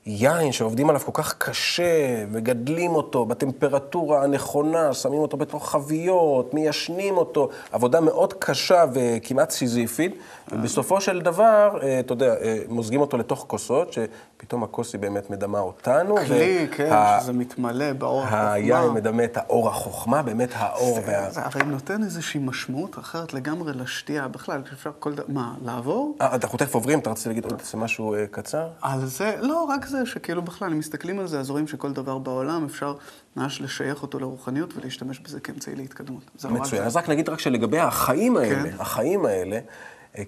היין 0.05 0.51
שעובדים 0.51 0.89
עליו 0.89 1.01
כל 1.01 1.11
כך 1.13 1.35
קשה, 1.37 2.25
מגדלים 2.31 2.91
אותו 2.95 3.25
בטמפרטורה 3.25 4.23
הנכונה, 4.23 4.93
שמים 4.93 5.19
אותו 5.19 5.37
בתוך 5.37 5.69
חביות, 5.69 6.53
מיישנים 6.53 7.17
אותו, 7.17 7.49
עבודה 7.71 8.01
מאוד 8.01 8.33
קשה 8.33 8.85
וכמעט 8.93 9.51
סיזיפית, 9.51 10.15
ובסופו 10.51 11.01
של 11.01 11.21
דבר, 11.21 11.79
אה, 11.83 11.99
אתה 11.99 12.13
יודע, 12.13 12.35
אה, 12.41 12.57
מוזגים 12.69 13.01
אותו 13.01 13.17
לתוך 13.17 13.45
כוסות, 13.47 13.93
שפתאום 14.41 14.63
הכוס 14.63 14.93
היא 14.93 15.01
באמת 15.01 15.29
מדמה 15.29 15.59
אותנו. 15.59 16.17
כלי, 16.17 16.67
כן, 16.71 16.89
שזה 17.21 17.33
מתמלא 17.33 17.93
באור 17.93 18.21
החוכמה. 18.21 18.53
היין 18.53 18.91
מדמה 18.93 19.23
את 19.23 19.37
האור 19.37 19.69
החוכמה, 19.69 20.21
באמת 20.21 20.49
האור 20.53 20.99
וה... 21.05 21.31
זה 21.31 21.41
הרי 21.43 21.63
נותן 21.63 22.03
איזושהי 22.03 22.39
משמעות 22.39 22.99
אחרת 22.99 23.33
לגמרי 23.33 23.73
לשתייה. 23.73 24.27
בכלל, 24.27 24.61
אפשר 24.73 24.91
כל 24.99 25.13
דבר... 25.13 25.25
מה, 25.27 25.53
לעבור? 25.65 26.17
אה, 26.21 26.35
אנחנו 26.35 26.57
תכף 26.57 26.75
עוברים, 26.75 26.99
אתה 26.99 27.09
רצית 27.09 27.27
להגיד 27.27 27.43
עוד 27.45 27.61
משהו 27.73 28.13
אה, 28.13 28.27
קצר? 28.31 28.67
על 28.81 29.05
זה, 29.05 29.35
לא, 29.39 29.63
רק 29.63 29.85
זה, 29.85 30.05
שכאילו 30.05 30.41
בכלל, 30.41 30.71
אם 30.71 30.79
מסתכלים 30.79 31.19
על 31.19 31.27
זה, 31.27 31.39
אז 31.39 31.49
רואים 31.49 31.67
שכל 31.67 31.93
דבר 31.93 32.17
בעולם 32.17 32.65
אפשר 32.65 32.95
ממש 33.35 33.61
לשייך 33.61 34.01
אותו 34.01 34.19
לרוחניות 34.19 34.77
ולהשתמש 34.77 35.19
בזה 35.19 35.39
כאמצעי 35.39 35.75
להתקדמות. 35.75 36.23
מצוין. 36.35 36.63
זה. 36.65 36.85
אז 36.85 36.95
רק 36.95 37.09
נגיד 37.09 37.29
רק 37.29 37.39
שלגבי 37.39 37.79
החיים 37.79 38.37
האלה, 38.37 38.71
כן. 38.71 38.75
החיים 38.79 39.25
האלה, 39.25 39.59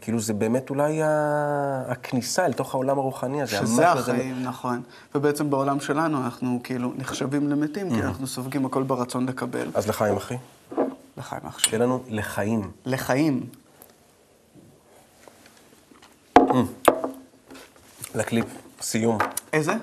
כאילו 0.02 0.20
זה 0.20 0.34
באמת 0.34 0.70
אולי 0.70 1.00
הכניסה 1.88 2.46
אל 2.46 2.54
תוך 2.54 2.74
העולם 2.74 3.00
הרוחני 3.00 3.42
הזה. 3.42 3.52
שזה 3.58 3.90
המש 3.90 4.00
הזה. 4.00 4.12
החיים, 4.14 4.44
נכון. 4.44 4.82
ובעצם 5.16 5.50
בעולם 5.50 5.80
שלנו 5.80 6.24
אנחנו 6.26 6.60
כאילו 6.64 6.94
נחשבים 6.98 7.50
למתים, 7.50 7.90
Mm. 7.90 7.94
כי 7.94 8.02
אנחנו 8.02 8.28
סופגים 8.28 8.66
הכל 8.66 8.84
ברצון 8.84 9.26
לקבל. 9.26 9.68
אז 9.74 9.88
לחיים, 9.88 10.18
אחי. 10.18 10.36
לחיים 11.18 11.42
אח 11.48 11.60
שלי. 11.60 11.70
שיהיה 11.70 11.84
לנו 11.84 12.04
לחיים. 12.08 12.72
לחיים. 12.86 13.44
לקליפ, 18.16 18.46
סיום. 18.82 19.18
איזה? 19.54 19.74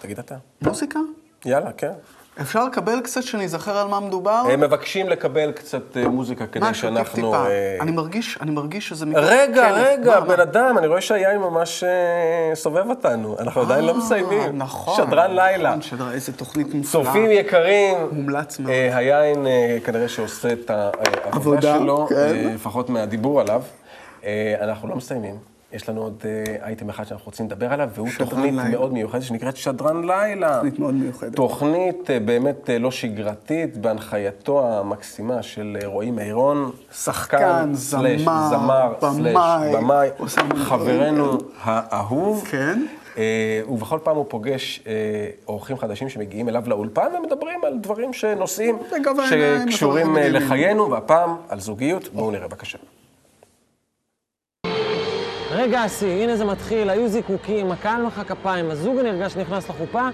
תגיד 0.00 0.18
אתה. 0.18 0.36
מוזיקה? 0.62 0.98
יאללה, 1.44 1.72
כן. 1.72 1.92
אפשר 2.40 2.64
לקבל 2.64 3.00
קצת 3.00 3.22
שניזכר 3.22 3.78
על 3.78 3.88
מה 3.88 4.00
מדובר? 4.00 4.42
הם 4.52 4.60
מבקשים 4.60 5.08
לקבל 5.08 5.52
קצת 5.52 5.96
אה, 5.96 6.08
מוזיקה 6.08 6.46
כדי 6.46 6.70
משהו, 6.70 6.82
שאנחנו... 6.82 7.04
טיפ-טיפה. 7.04 7.46
אה, 7.46 7.76
אני 7.80 7.90
מרגיש, 7.90 8.38
אני 8.40 8.50
מרגיש 8.50 8.88
שזה... 8.88 9.06
רגע, 9.14 9.68
כלב. 9.68 9.84
רגע, 9.84 10.20
מה, 10.20 10.26
בן 10.26 10.36
מה? 10.36 10.42
אדם, 10.42 10.78
אני 10.78 10.86
רואה 10.86 11.00
שהיין 11.00 11.38
ממש 11.38 11.84
אה, 11.84 12.54
סובב 12.54 12.88
אותנו. 12.88 13.36
אנחנו 13.38 13.60
עדיין 13.60 13.84
לא 13.84 13.92
אה, 13.92 13.96
מסיימים. 13.98 14.58
נכון. 14.58 14.96
שדרן 14.96 15.30
לילה. 15.34 15.68
נכון, 15.68 15.82
שדרן, 15.82 16.12
איזה 16.12 16.32
תוכנית 16.32 16.74
מופלאה. 16.74 17.04
צופים 17.04 17.30
יקרים, 17.30 17.96
מומלץ 18.12 18.58
מאוד. 18.58 18.70
אה, 18.72 18.96
היין 18.96 19.46
אה, 19.46 19.78
כנראה 19.84 20.08
שעושה 20.08 20.52
את 20.52 20.70
העבודה 20.70 21.26
עבודה, 21.32 21.78
שלו, 21.78 22.06
כן. 22.08 22.14
אה, 22.16 22.52
לפחות 22.54 22.90
מהדיבור 22.90 23.40
עליו. 23.40 23.62
אה, 24.24 24.54
אנחנו 24.60 24.88
לא 24.88 24.96
מסיימים. 24.96 25.49
יש 25.72 25.88
לנו 25.88 26.02
עוד 26.02 26.22
אה, 26.24 26.66
אייטם 26.66 26.88
אחד 26.88 27.04
שאנחנו 27.04 27.26
רוצים 27.26 27.46
לדבר 27.46 27.72
עליו, 27.72 27.88
והוא 27.94 28.08
תוכנית 28.18 28.54
לילה. 28.54 28.68
מאוד 28.68 28.92
מיוחדת 28.92 29.22
שנקראת 29.22 29.56
שדרן 29.56 30.04
לילה. 30.04 30.54
תוכנית 30.54 30.78
מאוד 30.78 30.94
מיוחדת. 30.94 31.36
תוכנית 31.36 32.10
אה, 32.10 32.20
באמת 32.20 32.70
אה, 32.70 32.78
לא 32.78 32.90
שגרתית, 32.90 33.76
בהנחייתו 33.76 34.68
המקסימה 34.68 35.42
של 35.42 35.76
רועי 35.84 36.10
מירון. 36.10 36.70
שחקן, 36.92 37.72
סלש 37.74 38.20
זמר, 38.20 38.92
סלש 39.00 39.36
במאי, 39.74 40.08
חברנו. 40.56 41.38
האהוב. 41.62 42.44
כן. 42.50 42.82
אה, 43.18 43.60
ובכל 43.68 43.98
פעם 44.02 44.16
הוא 44.16 44.26
פוגש 44.28 44.84
אורחים 45.48 45.78
חדשים 45.78 46.08
שמגיעים 46.08 46.48
אליו 46.48 46.62
לאולפן 46.66 47.08
ומדברים 47.18 47.60
על 47.64 47.78
דברים 47.78 48.12
שנושאים 48.12 48.78
שקשורים. 49.66 50.16
לחיינו, 50.16 50.90
והפעם 50.90 51.36
על 51.48 51.60
זוגיות. 51.60 52.08
בואו 52.12 52.30
נראה 52.30 52.48
בבקשה. 52.48 52.78
רגע 55.60 55.80
השיא, 55.80 56.22
הנה 56.22 56.36
זה 56.36 56.44
מתחיל, 56.44 56.90
היו 56.90 57.08
זיקוקים, 57.08 57.72
הקהל 57.72 58.02
מחא 58.02 58.22
כפיים, 58.24 58.70
הזוג 58.70 58.98
הנרגש 58.98 59.36
נכנס 59.36 59.68
לחופה, 59.68 60.08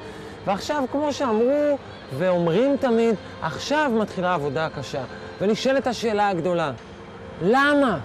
ועכשיו, 0.46 0.84
כמו 0.92 1.12
שאמרו 1.12 1.78
ואומרים 2.18 2.76
תמיד, 2.76 3.14
עכשיו 3.42 3.92
מתחילה 4.00 4.30
העבודה 4.30 4.66
הקשה. 4.66 5.02
ונשאלת 5.40 5.86
השאלה 5.86 6.28
הגדולה, 6.28 6.72
למה? 7.42 7.98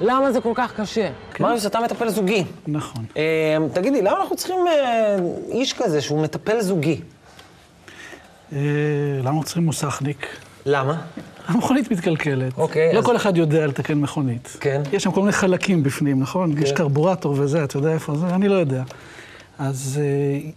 למה 0.00 0.32
זה 0.32 0.40
כל 0.40 0.52
כך 0.54 0.80
קשה? 0.80 1.10
מריוס, 1.40 1.66
אתה 1.66 1.80
מטפל 1.80 2.08
זוגי. 2.08 2.44
נכון. 2.66 3.04
אה, 3.16 3.56
תגיד 3.72 3.92
לי, 3.92 4.02
למה 4.02 4.20
אנחנו 4.20 4.36
צריכים 4.36 4.66
אה, 4.68 5.16
איש 5.48 5.72
כזה 5.72 6.00
שהוא 6.00 6.22
מטפל 6.22 6.60
זוגי? 6.60 7.00
אה, 8.52 8.58
למה 9.22 9.42
צריכים 9.44 9.64
מוסכניק? 9.64 10.26
למה? 10.70 10.94
המכונית 11.46 11.90
מתקלקלת. 11.90 12.52
אוקיי, 12.58 12.92
לא 12.92 12.98
אז- 12.98 13.04
כל 13.04 13.16
אחד 13.16 13.36
יודע 13.36 13.66
לתקן 13.66 13.94
מכונית. 13.94 14.56
כן. 14.60 14.82
יש 14.92 15.02
שם 15.02 15.10
כל 15.12 15.20
מיני 15.20 15.32
חלקים 15.32 15.82
בפנים, 15.82 16.20
נכון? 16.20 16.62
יש 16.62 16.72
קרבורטור 16.72 17.34
וזה, 17.38 17.64
אתה 17.64 17.76
יודע 17.76 17.92
איפה 17.92 18.14
זה? 18.16 18.26
אני 18.26 18.48
לא 18.48 18.54
יודע. 18.54 18.82
אז 19.58 20.00
אה, 20.02 20.50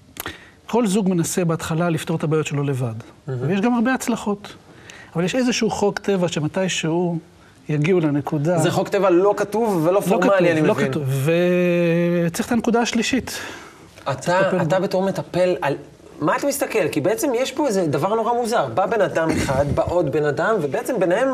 כל 0.68 0.88
זוג 0.88 1.10
מנסה 1.10 1.46
בהתחלה 1.46 1.90
לפתור 1.90 2.18
את 2.18 2.24
הבעיות 2.24 2.48
שלו 2.48 2.64
לבד. 2.64 2.94
ויש 3.28 3.62
גם 3.62 3.74
הרבה 3.74 3.94
הצלחות. 3.94 4.54
אבל 5.16 5.24
יש 5.24 5.36
איזשהו 5.36 5.70
חוק 5.70 6.00
טבע 6.00 6.28
שמתישהו 6.28 7.18
יגיעו 7.70 8.00
לנקודה... 8.00 8.58
זה 8.58 8.72
חוק 8.72 8.90
טבע 8.90 9.10
לא 9.10 9.34
כתוב 9.38 9.82
ולא 9.84 9.94
לא 9.94 10.00
פורמלי, 10.02 10.22
כתוב, 10.30 10.34
אני 10.58 10.62
לא 10.68 10.74
מבין. 10.74 10.92
כתוב. 10.92 11.28
וצריך 12.28 12.48
את 12.48 12.52
הנקודה 12.52 12.82
השלישית. 12.82 13.40
אתה, 14.12 14.62
אתה 14.62 14.78
בו. 14.80 14.84
בתור 14.84 15.04
מטפל, 15.04 15.56
על 15.62 15.76
מה 16.22 16.36
אתה 16.36 16.48
מסתכל? 16.48 16.88
כי 16.92 17.02
בעצם 17.02 17.32
יש 17.36 17.52
פה 17.52 17.68
איזה 17.68 17.88
דבר 17.88 18.16
נורא 18.16 18.34
מוזר. 18.34 18.68
בא 18.74 18.86
בן 18.86 19.02
אדם 19.02 19.30
אחד, 19.30 19.66
בא 19.76 19.84
עוד 19.86 20.12
בן 20.12 20.26
אדם, 20.26 20.56
ובעצם 20.62 21.00
ביניהם 21.00 21.30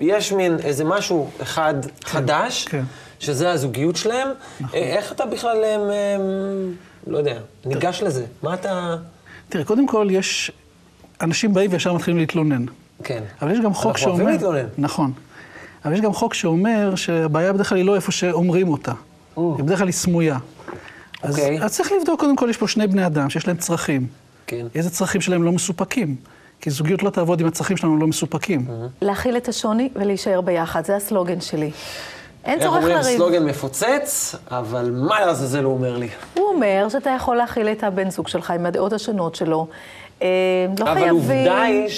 יש 0.00 0.32
מין 0.32 0.56
איזה 0.64 0.84
משהו 0.84 1.30
אחד 1.42 1.74
חדש, 2.04 2.68
כן. 2.68 2.82
שזה 3.20 3.50
הזוגיות 3.50 3.96
שלהם. 3.96 4.28
אה, 4.28 4.78
איך 4.78 5.12
אתה 5.12 5.26
בכלל, 5.26 5.64
אה, 5.64 5.76
אה, 5.76 6.16
לא 7.06 7.18
יודע, 7.18 7.38
ניגש 7.66 8.02
לזה? 8.02 8.24
מה 8.42 8.54
אתה... 8.54 8.96
תראה, 9.48 9.64
קודם 9.64 9.86
כל 9.86 10.08
יש... 10.10 10.52
אנשים 11.20 11.54
באים 11.54 11.72
וישר 11.72 11.92
מתחילים 11.92 12.18
להתלונן. 12.20 12.64
כן. 13.04 13.22
אבל 13.42 13.52
יש 13.52 13.58
גם 13.60 13.74
חוק 13.74 13.86
אנחנו 13.86 13.98
שאומר... 14.02 14.14
אוהבים 14.14 14.28
להתלונן. 14.28 14.66
נכון. 14.78 15.12
אבל 15.84 15.92
יש 15.92 16.00
גם 16.00 16.12
חוק 16.12 16.34
שאומר 16.34 16.94
שהבעיה 16.94 17.52
בדרך 17.52 17.68
כלל 17.68 17.78
היא 17.78 17.84
לא 17.84 17.94
איפה 17.94 18.12
שאומרים 18.12 18.68
אותה. 18.68 18.92
היא 19.36 19.44
בדרך 19.58 19.78
כלל 19.78 19.88
היא 19.88 19.94
סמויה. 19.94 20.38
אז, 21.22 21.38
אוקיי. 21.38 21.62
אז 21.62 21.74
צריך 21.74 21.92
לבדוק, 22.00 22.20
קודם 22.20 22.36
כל, 22.36 22.46
יש 22.50 22.56
פה 22.56 22.68
שני 22.68 22.86
בני 22.86 23.06
אדם 23.06 23.30
שיש 23.30 23.46
להם 23.46 23.56
צרכים. 23.56 24.06
כן. 24.48 24.66
איזה 24.74 24.90
צרכים 24.90 25.20
שלהם 25.20 25.42
לא 25.42 25.52
מסופקים? 25.52 26.16
כי 26.60 26.70
זוגיות 26.70 27.02
לא 27.02 27.10
תעבוד 27.10 27.40
אם 27.40 27.46
הצרכים 27.46 27.76
שלנו 27.76 27.98
לא 27.98 28.06
מסופקים. 28.06 28.66
להכיל 29.02 29.36
את 29.36 29.48
השוני 29.48 29.88
ולהישאר 29.94 30.40
ביחד, 30.40 30.84
זה 30.84 30.96
הסלוגן 30.96 31.40
שלי. 31.40 31.70
אין 32.44 32.58
איך 32.58 32.62
צורך 32.62 32.76
אומרים, 32.76 32.96
לריב. 32.96 33.16
סלוגן 33.16 33.44
מפוצץ, 33.44 34.34
אבל 34.50 34.90
מה 34.94 35.20
לעזאזל 35.20 35.64
הוא 35.64 35.72
אומר 35.72 35.96
לי? 35.96 36.08
הוא 36.34 36.46
אומר 36.48 36.86
שאתה 36.88 37.10
יכול 37.10 37.36
להכיל 37.36 37.68
את 37.68 37.84
הבן 37.84 38.10
זוג 38.10 38.28
שלך 38.28 38.50
עם 38.50 38.66
הדעות 38.66 38.92
השונות 38.92 39.34
שלו. 39.34 39.66
אה, 40.22 40.28
לא 40.78 40.84
אבל 40.84 40.94
חייבים... 40.94 41.14
עובדה 41.14 41.62
היא 41.62 41.88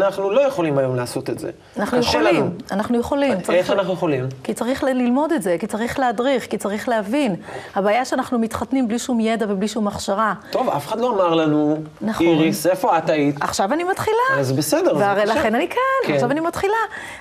שאנחנו 0.00 0.30
לא 0.30 0.40
יכולים 0.40 0.78
היום 0.78 0.96
לעשות 0.96 1.30
את 1.30 1.38
זה. 1.38 1.50
אנחנו 1.78 1.98
יכולים, 1.98 2.34
לנו. 2.34 2.50
אנחנו 2.70 2.98
יכולים. 3.00 3.32
איך 3.48 3.70
אנחנו 3.70 3.92
יכולים? 3.92 4.24
כי 4.44 4.54
צריך 4.54 4.84
ללמוד 4.84 5.32
את 5.32 5.42
זה, 5.42 5.56
כי 5.60 5.66
צריך 5.66 5.98
להדריך, 5.98 6.46
כי 6.50 6.58
צריך 6.58 6.88
להבין. 6.88 7.36
הבעיה 7.74 8.04
שאנחנו 8.04 8.38
מתחתנים 8.38 8.88
בלי 8.88 8.98
שום 8.98 9.20
ידע 9.20 9.46
ובלי 9.48 9.68
שום 9.68 9.88
הכשרה. 9.88 10.34
טוב, 10.50 10.68
אף 10.68 10.88
אחד 10.88 11.00
לא 11.00 11.10
אמר 11.10 11.34
לנו, 11.34 11.76
נכון. 12.00 12.26
איריס, 12.26 12.66
איפה 12.66 12.98
את 12.98 13.10
היית? 13.10 13.42
עכשיו 13.42 13.72
אני 13.72 13.84
מתחילה. 13.84 14.16
אז 14.38 14.52
בסדר, 14.52 14.96
והרי. 14.96 15.26
לכן 15.26 15.54
אני 15.54 15.68
כאן, 15.68 15.76
כן. 16.06 16.14
עכשיו 16.14 16.30
אני 16.30 16.40
מתחילה. 16.40 16.74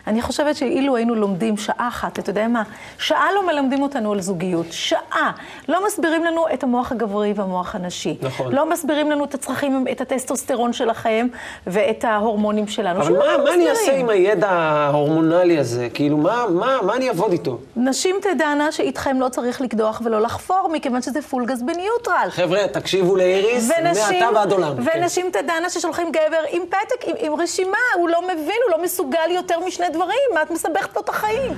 אני 0.07 0.21
חושבת 0.21 0.55
שאילו 0.55 0.95
היינו 0.95 1.15
לומדים 1.15 1.57
שעה 1.57 1.87
אחת, 1.87 2.19
אתה 2.19 2.29
יודע 2.29 2.47
מה? 2.47 2.63
שעה 2.97 3.27
לא 3.35 3.47
מלמדים 3.47 3.81
אותנו 3.81 4.13
על 4.13 4.21
זוגיות, 4.21 4.65
שעה. 4.71 5.31
לא 5.69 5.85
מסבירים 5.87 6.23
לנו 6.23 6.45
את 6.53 6.63
המוח 6.63 6.91
הגברי 6.91 7.33
והמוח 7.35 7.75
הנשי. 7.75 8.17
נכון. 8.21 8.53
לא 8.53 8.69
מסבירים 8.69 9.11
לנו 9.11 9.25
את 9.25 9.33
הצרכים, 9.33 9.85
את 9.91 10.01
הטסטוסטרון 10.01 10.73
שלכם 10.73 11.27
ואת 11.67 12.03
ההורמונים 12.03 12.54
שלנו. 12.67 13.01
אבל 13.01 13.13
מה, 13.13 13.19
דבר 13.19 13.43
מה 13.43 13.53
אני. 13.53 13.69
אעשה 13.69 13.91
עם 13.91 14.09
הידע 14.09 14.49
ההורמונלי 14.49 15.59
הזה? 15.59 15.87
כאילו, 15.93 16.17
מה, 16.17 16.45
מה, 16.49 16.77
מה 16.81 16.95
אני 16.95 17.09
אעבוד 17.09 17.31
איתו? 17.31 17.57
נשים 17.75 18.15
תדענה 18.21 18.71
שאיתכם 18.71 19.19
לא 19.19 19.29
צריך 19.29 19.61
לקדוח 19.61 20.01
ולא 20.05 20.21
לחפור, 20.21 20.69
מכיוון 20.73 21.01
שזה 21.01 21.21
פול 21.21 21.45
גז 21.45 21.63
בניוטרל. 21.63 22.27
חבר'ה, 22.29 22.67
תקשיבו 22.67 23.15
לאיריס, 23.15 23.71
מעתה 23.83 24.29
ועד 24.35 24.51
עולם. 24.51 24.73
כן. 24.83 24.99
ונשים 24.99 25.29
תדענה 25.31 25.69
ששולחים 25.69 26.11
גבר 26.11 26.41
עם 26.49 26.61
פתק, 26.69 27.05
עם, 27.05 27.15
עם 27.19 27.41
רשימה, 27.41 27.77
הוא 27.95 28.09
לא 28.09 28.21
מבין, 28.21 28.59
הוא 28.65 28.77
לא 28.77 28.83
מסוגל 28.83 29.29
יותר 29.31 29.59
משני 29.59 29.89
דברים, 29.89 30.29
מה 30.33 30.41
את 30.41 30.51
מסבכת 30.51 30.95
לו 30.95 31.01
את 31.01 31.09
החיים? 31.09 31.51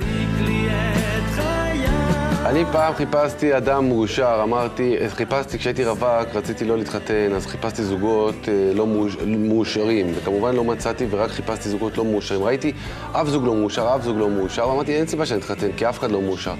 אני 2.47 2.65
פעם 2.71 2.93
חיפשתי 2.93 3.57
אדם 3.57 3.89
מאושר, 3.89 4.39
אמרתי, 4.43 4.97
חיפשתי, 5.09 5.57
כשהייתי 5.59 5.85
רווק, 5.85 6.27
רציתי 6.33 6.65
לא 6.65 6.77
להתחתן, 6.77 7.33
אז 7.35 7.45
חיפשתי 7.45 7.83
זוגות 7.83 8.35
אה, 8.47 8.71
לא 8.73 8.87
מאוש, 8.87 9.15
מאושרים, 9.27 10.11
וכמובן 10.15 10.55
לא 10.55 10.63
מצאתי 10.63 11.05
ורק 11.09 11.29
חיפשתי 11.31 11.69
זוגות 11.69 11.97
לא 11.97 12.05
מאושרים. 12.05 12.43
ראיתי 12.43 12.73
אף 13.11 13.27
זוג 13.27 13.45
לא 13.45 13.55
מאושר, 13.55 13.95
אף 13.95 14.03
זוג 14.03 14.17
לא 14.17 14.29
מאושר, 14.29 14.69
ואמרתי, 14.69 14.95
אין 14.95 15.07
סיבה 15.07 15.25
שאני 15.25 15.39
אתחתן, 15.39 15.71
כי 15.77 15.89
אף 15.89 15.99
אחד 15.99 16.11
לא 16.11 16.21
מאושר. 16.21 16.53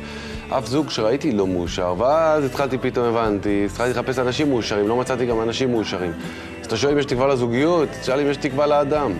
אף 0.50 0.65
זוג 0.65 0.89
שראיתי 0.89 1.32
לא 1.32 1.47
מאושר, 1.47 1.95
ואז 1.97 2.45
התחלתי, 2.45 2.78
פתאום 2.78 3.06
הבנתי, 3.06 3.65
התחלתי 3.65 4.00
לחפש 4.00 4.19
אנשים 4.19 4.50
מאושרים, 4.50 4.88
לא 4.88 4.95
מצאתי 4.95 5.26
גם 5.26 5.41
אנשים 5.41 5.71
מאושרים. 5.71 6.13
אז 6.62 6.65
אתה 6.65 6.78
שואל 6.78 6.93
אם 6.93 7.00
יש 7.00 7.06
תקווה 7.06 7.28
לזוגיות, 7.28 7.89
תשאל 8.02 8.19
אם 8.19 8.28
יש 8.28 8.38
תקווה 8.38 8.67
לאדם. 8.67 9.13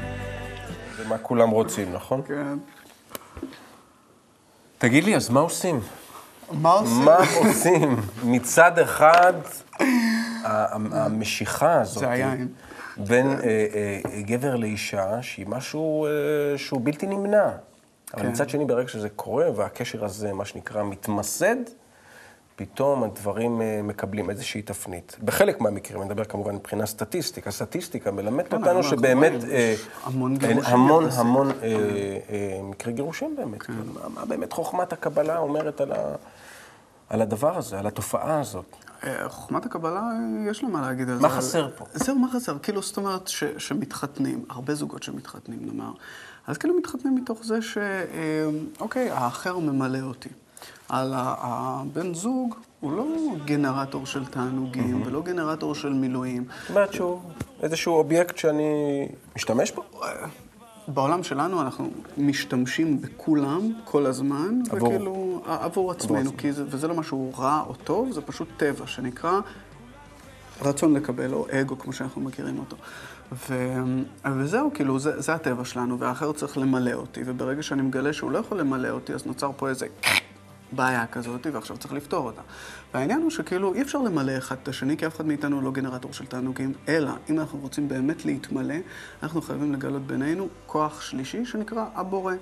זה 0.98 1.08
מה 1.08 1.18
כולם 1.18 1.50
רוצים, 1.50 1.94
נכון? 1.94 2.22
כן. 2.28 2.58
תגיד 4.78 5.04
לי, 5.04 5.16
אז 5.16 5.30
מה 5.30 5.40
עושים? 5.40 5.80
מה 6.52 6.72
עושים? 6.72 7.06
מה 7.06 7.18
עושים? 7.36 7.96
מצד 8.24 8.80
אחד, 8.80 9.34
המשיכה 10.44 11.82
הזאת 11.82 12.00
זה 12.00 12.10
היין. 12.10 12.48
בין 12.98 13.28
אה, 13.28 13.38
אה, 13.44 14.22
גבר 14.22 14.56
לאישה, 14.56 15.22
שהיא 15.22 15.48
משהו 15.48 16.06
אה, 16.06 16.12
שהוא 16.58 16.82
בלתי 16.84 17.08
נמנע. 17.08 17.50
אבל 18.14 18.24
כן. 18.24 18.30
מצד 18.30 18.50
שני, 18.50 18.66
ברגע 18.66 18.88
שזה 18.88 19.10
קורה, 19.10 19.46
והקשר 19.56 20.06
הזה, 20.06 20.34
מה 20.34 20.46
שנקרא, 20.46 20.84
מתמסד, 20.84 21.56
פתאום 22.56 23.04
הדברים 23.04 23.62
מקבלים 23.84 24.30
איזושהי 24.30 24.62
תפנית. 24.62 25.18
בחלק 25.24 25.62
מהמקרים, 25.62 26.02
אני 26.02 26.10
מדבר 26.10 26.24
כמובן 26.24 26.56
מבחינה 26.56 26.86
סטטיסטית, 26.86 27.48
הסטטיסטיקה 27.48 28.12
מלמדת 28.12 28.48
כן, 28.48 28.58
אותנו 28.58 28.84
שבאמת... 28.84 29.32
המון 30.64 31.08
המון 31.12 31.52
מקרי 32.64 32.94
גירושים 32.94 33.36
באמת. 33.36 33.64
כן. 33.64 33.74
מה 34.14 34.26
באמת 34.26 34.54
חוכמת 34.54 34.94
הקבלה 34.94 35.38
אומרת 35.38 35.82
על, 35.82 35.92
ה, 35.92 36.16
על 37.10 37.22
הדבר 37.22 37.58
הזה, 37.58 37.80
על 37.80 37.88
התופעה 37.88 38.40
הזאת? 38.40 38.76
אה, 39.04 39.30
חוכמת 39.30 39.66
הקבלה, 39.66 40.00
אה, 40.00 40.50
יש 40.52 40.64
לה 40.64 40.70
מה 40.70 40.82
להגיד 40.82 41.10
על 41.10 41.16
זה. 41.16 41.22
מה 41.22 41.30
חסר 41.30 41.70
פה? 41.78 41.86
זהו, 41.94 42.20
מה 42.20 42.28
חסר? 42.34 42.58
כאילו, 42.60 42.82
זאת 42.82 42.98
אומרת, 42.98 43.28
ש, 43.28 43.44
שמתחתנים, 43.58 44.46
הרבה 44.50 44.76
זוגות 44.76 45.04
שמתחתנים, 45.04 45.60
נאמר, 45.62 45.92
אז 46.48 46.58
כאילו 46.58 46.78
מתחתנים 46.78 47.16
מתוך 47.16 47.44
זה 47.44 47.62
ש... 47.62 47.78
אה, 47.78 49.12
האחר 49.12 49.58
ממלא 49.58 50.00
אותי. 50.00 50.30
על 50.90 51.14
הבן 51.16 52.14
זוג 52.14 52.56
הוא 52.80 52.92
לא 52.92 53.06
גנרטור 53.46 54.06
של 54.06 54.26
תענוגים 54.26 55.02
ולא 55.06 55.22
גנרטור 55.22 55.76
של 55.76 55.94
מילואים. 55.94 56.46
זאת 56.62 56.70
אומרת 56.70 56.94
שהוא 56.94 57.20
איזשהו 57.62 57.94
אובייקט 57.94 58.38
שאני 58.38 59.08
משתמש 59.36 59.72
בו? 59.72 59.84
בעולם 60.88 61.24
שלנו 61.24 61.62
אנחנו 61.62 61.90
משתמשים 62.18 63.02
בכולם 63.02 63.72
כל 63.84 64.06
הזמן, 64.06 64.60
עבור- 64.72 64.88
וכאילו, 64.88 65.42
עבור 65.46 65.92
עצמנו, 65.92 66.20
עצמנו. 66.20 66.38
כי 66.38 66.52
זה, 66.54 66.64
וזה 66.68 66.88
לא 66.88 66.94
משהו 66.96 67.32
רע 67.38 67.64
או 67.68 67.74
טוב, 67.74 68.12
זה 68.12 68.22
פשוט 68.22 68.48
טבע 68.58 68.88
שנקרא 68.88 69.40
רצון 70.62 70.94
לקבל, 70.94 71.34
או 71.34 71.46
אגו, 71.52 71.80
כמו 71.80 71.94
שאנחנו 71.94 72.22
מכירים 72.22 72.60
אותו. 72.60 72.76
ו... 73.50 73.74
וזהו, 74.36 74.72
כאילו, 74.74 75.00
זה, 75.00 75.22
זה 75.22 75.34
הטבע 75.34 75.66
שלנו, 75.66 76.00
והאחר 76.00 76.32
צריך 76.32 76.58
למלא 76.58 76.94
אותי, 76.94 77.22
וברגע 77.26 77.64
שאני 77.64 77.82
מגלה 77.82 78.14
שהוא 78.14 78.32
לא 78.32 78.38
יכול 78.38 78.60
למלא 78.60 78.90
אותי, 78.90 79.14
אז 79.14 79.26
נוצר 79.26 79.52
פה 79.58 79.70
איזה 79.70 79.88
בעיה 80.72 81.08
כזאת, 81.08 81.48
ועכשיו 81.54 81.78
צריך 81.78 81.94
לפתור 81.94 82.26
אותה. 82.26 82.42
והעניין 82.94 83.22
הוא 83.22 83.32
שכאילו 83.32 83.74
אי 83.74 83.82
אפשר 83.82 83.98
למלא 83.98 84.38
אחד 84.38 84.56
את 84.64 84.68
השני, 84.68 84.98
כי 84.98 85.08
אף 85.08 85.16
אחד 85.16 85.26
מאיתנו 85.26 85.62
לא 85.62 85.72
גנרטור 85.72 86.14
של 86.14 86.26
תענוגים, 86.26 86.74
אלא 86.88 87.12
אם 87.30 87.40
אנחנו 87.40 87.60
רוצים 87.60 87.88
באמת 87.88 88.26
להתמלא, 88.26 88.76
אנחנו 89.24 89.42
חייבים 89.42 89.74
לגלות 89.74 90.08
בינינו 90.08 90.48
כוח 90.66 91.02
שלישי 91.02 91.46
שנקרא 91.46 91.86
הבורא. 91.96 92.34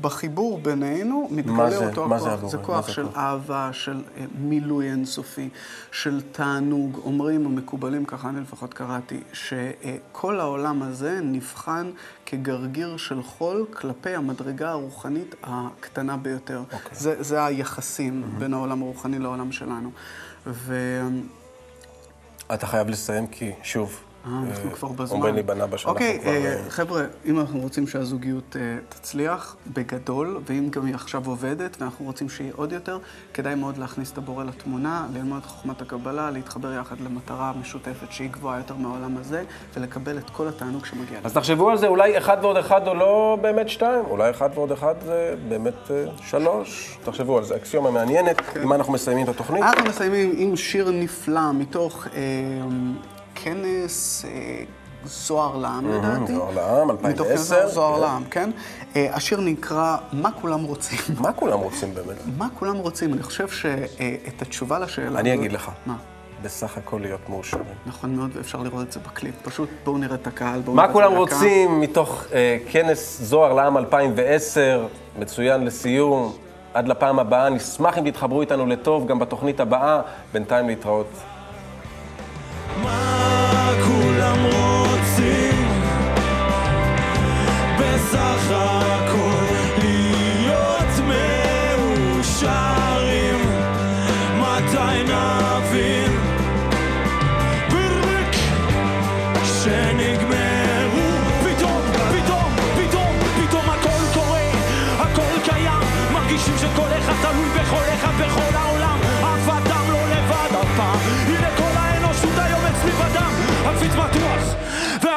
בחיבור 0.00 0.58
בינינו 0.58 1.28
מתגלה 1.30 1.70
זה- 1.70 1.86
אותו 1.88 2.04
הכוח. 2.04 2.22
זה 2.22 2.32
עבורי? 2.32 2.50
זה 2.50 2.58
כוח 2.58 2.86
זה 2.86 2.92
של 2.92 3.04
כוח? 3.06 3.16
אהבה, 3.16 3.70
של 3.72 4.02
אה, 4.16 4.24
מילוי 4.38 4.90
אינסופי, 4.90 5.48
של 5.92 6.20
תענוג. 6.32 7.00
אומרים 7.04 7.46
המקובלים, 7.46 8.04
ככה 8.04 8.28
אני 8.28 8.40
לפחות 8.40 8.74
קראתי, 8.74 9.20
שכל 9.32 10.40
העולם 10.40 10.82
הזה 10.82 11.20
נבחן 11.22 11.90
כגרגיר 12.26 12.96
של 12.96 13.22
חול 13.22 13.66
כלפי 13.72 14.14
המדרגה 14.14 14.70
הרוחנית 14.70 15.34
הקטנה 15.42 16.16
ביותר. 16.16 16.62
אוקיי. 16.72 16.78
זה, 16.92 17.22
זה 17.22 17.44
היחסים 17.44 18.22
בין 18.38 18.54
העולם 18.54 18.82
הרוחני 18.82 19.18
לעולם 19.18 19.52
שלנו. 19.52 19.90
ו... 20.46 20.74
אתה 22.54 22.66
חייב 22.66 22.88
לסיים 22.88 23.26
כי, 23.26 23.52
שוב, 23.62 24.00
אנחנו 24.24 24.70
אה, 24.70 24.74
כבר 24.74 24.88
בזמן. 24.88 25.16
אומרים 25.16 25.34
לי 25.34 25.42
בנבא 25.42 25.76
שאנחנו 25.76 25.92
אוקיי. 25.92 26.20
אה, 26.24 26.30
אה, 26.30 26.70
חבר'ה, 26.70 27.02
אם 27.26 27.40
אנחנו 27.40 27.60
רוצים 27.60 27.86
שהזוגיות 27.86 28.56
אה, 28.56 28.60
תצליח, 28.88 29.56
בגדול, 29.72 30.40
ואם 30.46 30.68
גם 30.70 30.86
היא 30.86 30.94
עכשיו 30.94 31.22
עובדת, 31.26 31.76
ואנחנו 31.80 32.04
רוצים 32.04 32.28
שיהיה 32.28 32.52
עוד 32.56 32.72
יותר, 32.72 32.98
כדאי 33.34 33.54
מאוד 33.54 33.76
להכניס 33.76 34.12
את 34.12 34.18
הבורא 34.18 34.44
לתמונה, 34.44 35.06
ללמוד 35.14 35.38
את 35.38 35.46
חוכמת 35.46 35.82
הקבלה, 35.82 36.30
להתחבר 36.30 36.72
יחד 36.72 37.00
למטרה 37.00 37.52
משותפת 37.60 38.12
שהיא 38.12 38.30
גבוהה 38.30 38.58
יותר 38.58 38.74
מהעולם 38.76 39.16
הזה, 39.16 39.42
ולקבל 39.76 40.18
את 40.18 40.30
כל 40.30 40.48
התענוג 40.48 40.84
שמגיע 40.84 41.18
לנו. 41.18 41.26
אז 41.26 41.32
תחשבו 41.32 41.70
על 41.70 41.78
זה, 41.78 41.86
אולי 41.86 42.18
אחד 42.18 42.36
ועוד 42.42 42.56
אחד 42.56 42.86
הוא 42.88 42.96
לא 42.96 43.38
באמת 43.40 43.68
שתיים, 43.68 44.04
אולי 44.10 44.30
אחד 44.30 44.48
ועוד 44.54 44.72
אחד 44.72 44.94
זה 45.04 45.34
באמת 45.48 45.90
אה, 45.90 46.04
שלוש. 46.22 46.98
תחשבו 47.04 47.38
על 47.38 47.44
זה, 47.44 47.56
אקסיומה 47.56 47.90
מעניינת, 47.90 48.56
עם 48.62 48.68
מה 48.68 48.74
אנחנו 48.74 48.92
מסיימים 48.92 49.24
את 49.24 49.28
התוכנית. 49.28 49.62
אנחנו 49.62 49.84
מסיימים 49.84 50.34
עם 50.36 50.56
שיר 50.56 50.90
נפלא 50.90 51.52
מתוך 51.52 52.06
אה, 52.06 52.20
כנס 53.44 54.24
אה, 54.24 54.62
זוהר 55.04 55.56
לעם, 55.56 55.90
לדעתי. 55.90 56.34
זוהר 56.34 56.50
לעם, 56.54 56.88
מתוך 56.88 57.26
כנס 57.26 57.52
2010. 57.52 57.68
זוהר 57.68 57.94
כן. 57.94 58.00
לעם, 58.00 58.24
כן. 58.30 58.50
אה, 58.96 59.14
השיר 59.14 59.40
נקרא 59.40 59.96
"מה 60.12 60.30
כולם 60.32 60.62
רוצים". 60.62 60.98
מה 61.22 61.32
כולם 61.32 61.58
רוצים 61.58 61.94
באמת? 61.94 62.16
מה 62.38 62.48
כולם 62.58 62.76
רוצים? 62.76 63.12
אני 63.14 63.22
חושב 63.22 63.48
שאת 63.48 64.42
התשובה 64.42 64.78
לשאלה... 64.78 65.20
אני 65.20 65.34
אגיד 65.34 65.52
לך. 65.52 65.70
מה? 65.86 65.96
בסך 66.42 66.76
הכל 66.78 66.98
להיות 67.02 67.28
מאושרים. 67.28 67.64
נכון 67.86 68.16
מאוד, 68.16 68.30
ואפשר 68.34 68.62
לראות 68.62 68.86
את 68.86 68.92
זה 68.92 69.00
בקליפ. 69.00 69.34
פשוט 69.42 69.68
בואו 69.84 69.98
נראה 69.98 70.14
את 70.14 70.26
הקהל, 70.26 70.60
בואו 70.60 70.76
נראה 70.76 70.86
מה 70.86 70.90
את 70.90 70.92
כולם 70.92 71.12
הלהקה. 71.12 71.34
רוצים 71.34 71.80
מתוך 71.80 72.24
אה, 72.32 72.56
כנס 72.70 73.20
זוהר 73.22 73.52
לעם 73.52 73.76
2010, 73.76 74.86
מצוין 75.18 75.64
לסיום. 75.64 76.32
עד 76.74 76.88
לפעם 76.88 77.18
הבאה, 77.18 77.48
נשמח 77.48 77.98
אם 77.98 78.10
תתחברו 78.10 78.40
איתנו 78.40 78.66
לטוב 78.66 79.06
גם 79.06 79.18
בתוכנית 79.18 79.60
הבאה. 79.60 80.00
בינתיים 80.32 80.66
להתראות. 80.66 81.06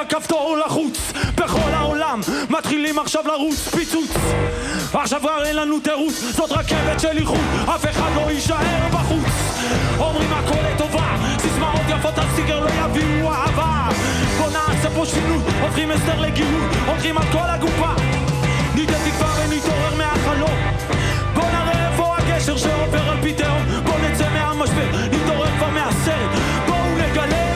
והכפתור 0.03 0.57
לחוץ. 0.65 1.13
בכל 1.35 1.69
העולם 1.73 2.19
מתחילים 2.49 2.99
עכשיו 2.99 3.23
לרוץ 3.27 3.67
פיצוץ. 3.67 4.11
עכשיו 4.93 5.19
כבר 5.19 5.43
אין 5.45 5.55
לנו 5.55 5.79
תירוץ 5.79 6.13
זאת 6.13 6.51
רכבת 6.51 6.99
של 6.99 7.17
איחוד. 7.17 7.39
אף 7.65 7.85
אחד 7.85 8.09
לא 8.15 8.31
יישאר 8.31 8.87
בחוץ. 8.91 9.59
אומרים 9.99 10.33
הכל 10.33 10.61
לטובה 10.73 11.15
סיסמאות 11.39 11.81
יפות 11.89 12.17
על 12.17 12.25
סטיגר 12.33 12.59
לא 12.59 12.69
יביאו 12.69 13.31
אהבה. 13.31 13.89
בוא 14.37 14.49
נעשה 14.49 14.89
פה 14.95 15.05
שינוי 15.05 15.43
הופכים 15.61 15.91
הסדר 15.91 16.19
לגילוי 16.21 16.61
הולכים 16.87 17.17
על 17.17 17.23
כל 17.31 17.47
הגופה. 17.47 17.91
ניתן 18.75 18.93
תקווה 18.93 19.33
ונתעורר 19.39 19.95
מהחלום. 19.97 20.57
בוא 21.33 21.43
נראה 21.43 21.91
איפה 21.91 22.15
הגשר 22.17 22.57
שעובר 22.57 23.09
על 23.09 23.17
פי 23.21 23.33
תהום. 23.33 23.63
בוא 23.83 23.99
נצא 23.99 24.29
מהמשבר, 24.33 24.89
נתעורר 25.11 25.57
כבר 25.57 25.69
מהסרט. 25.69 26.29
בואו 26.67 26.95
נגלה 26.97 27.52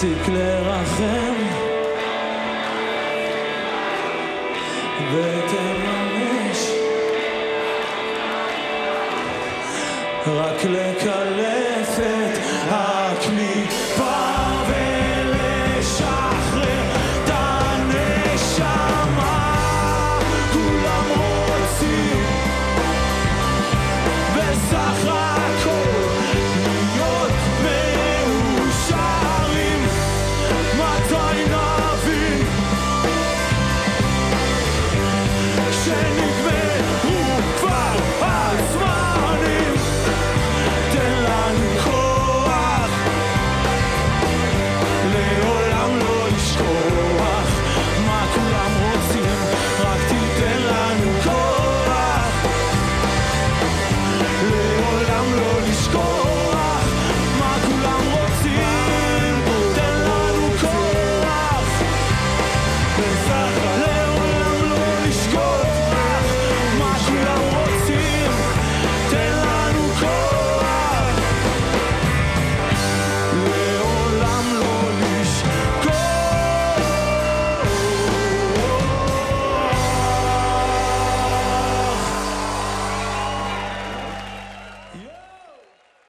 תפסיק 0.00 0.28
לרחם. 0.28 1.34
ותממש. 5.12 6.70
רק 10.26 10.64
לקלל 10.64 11.49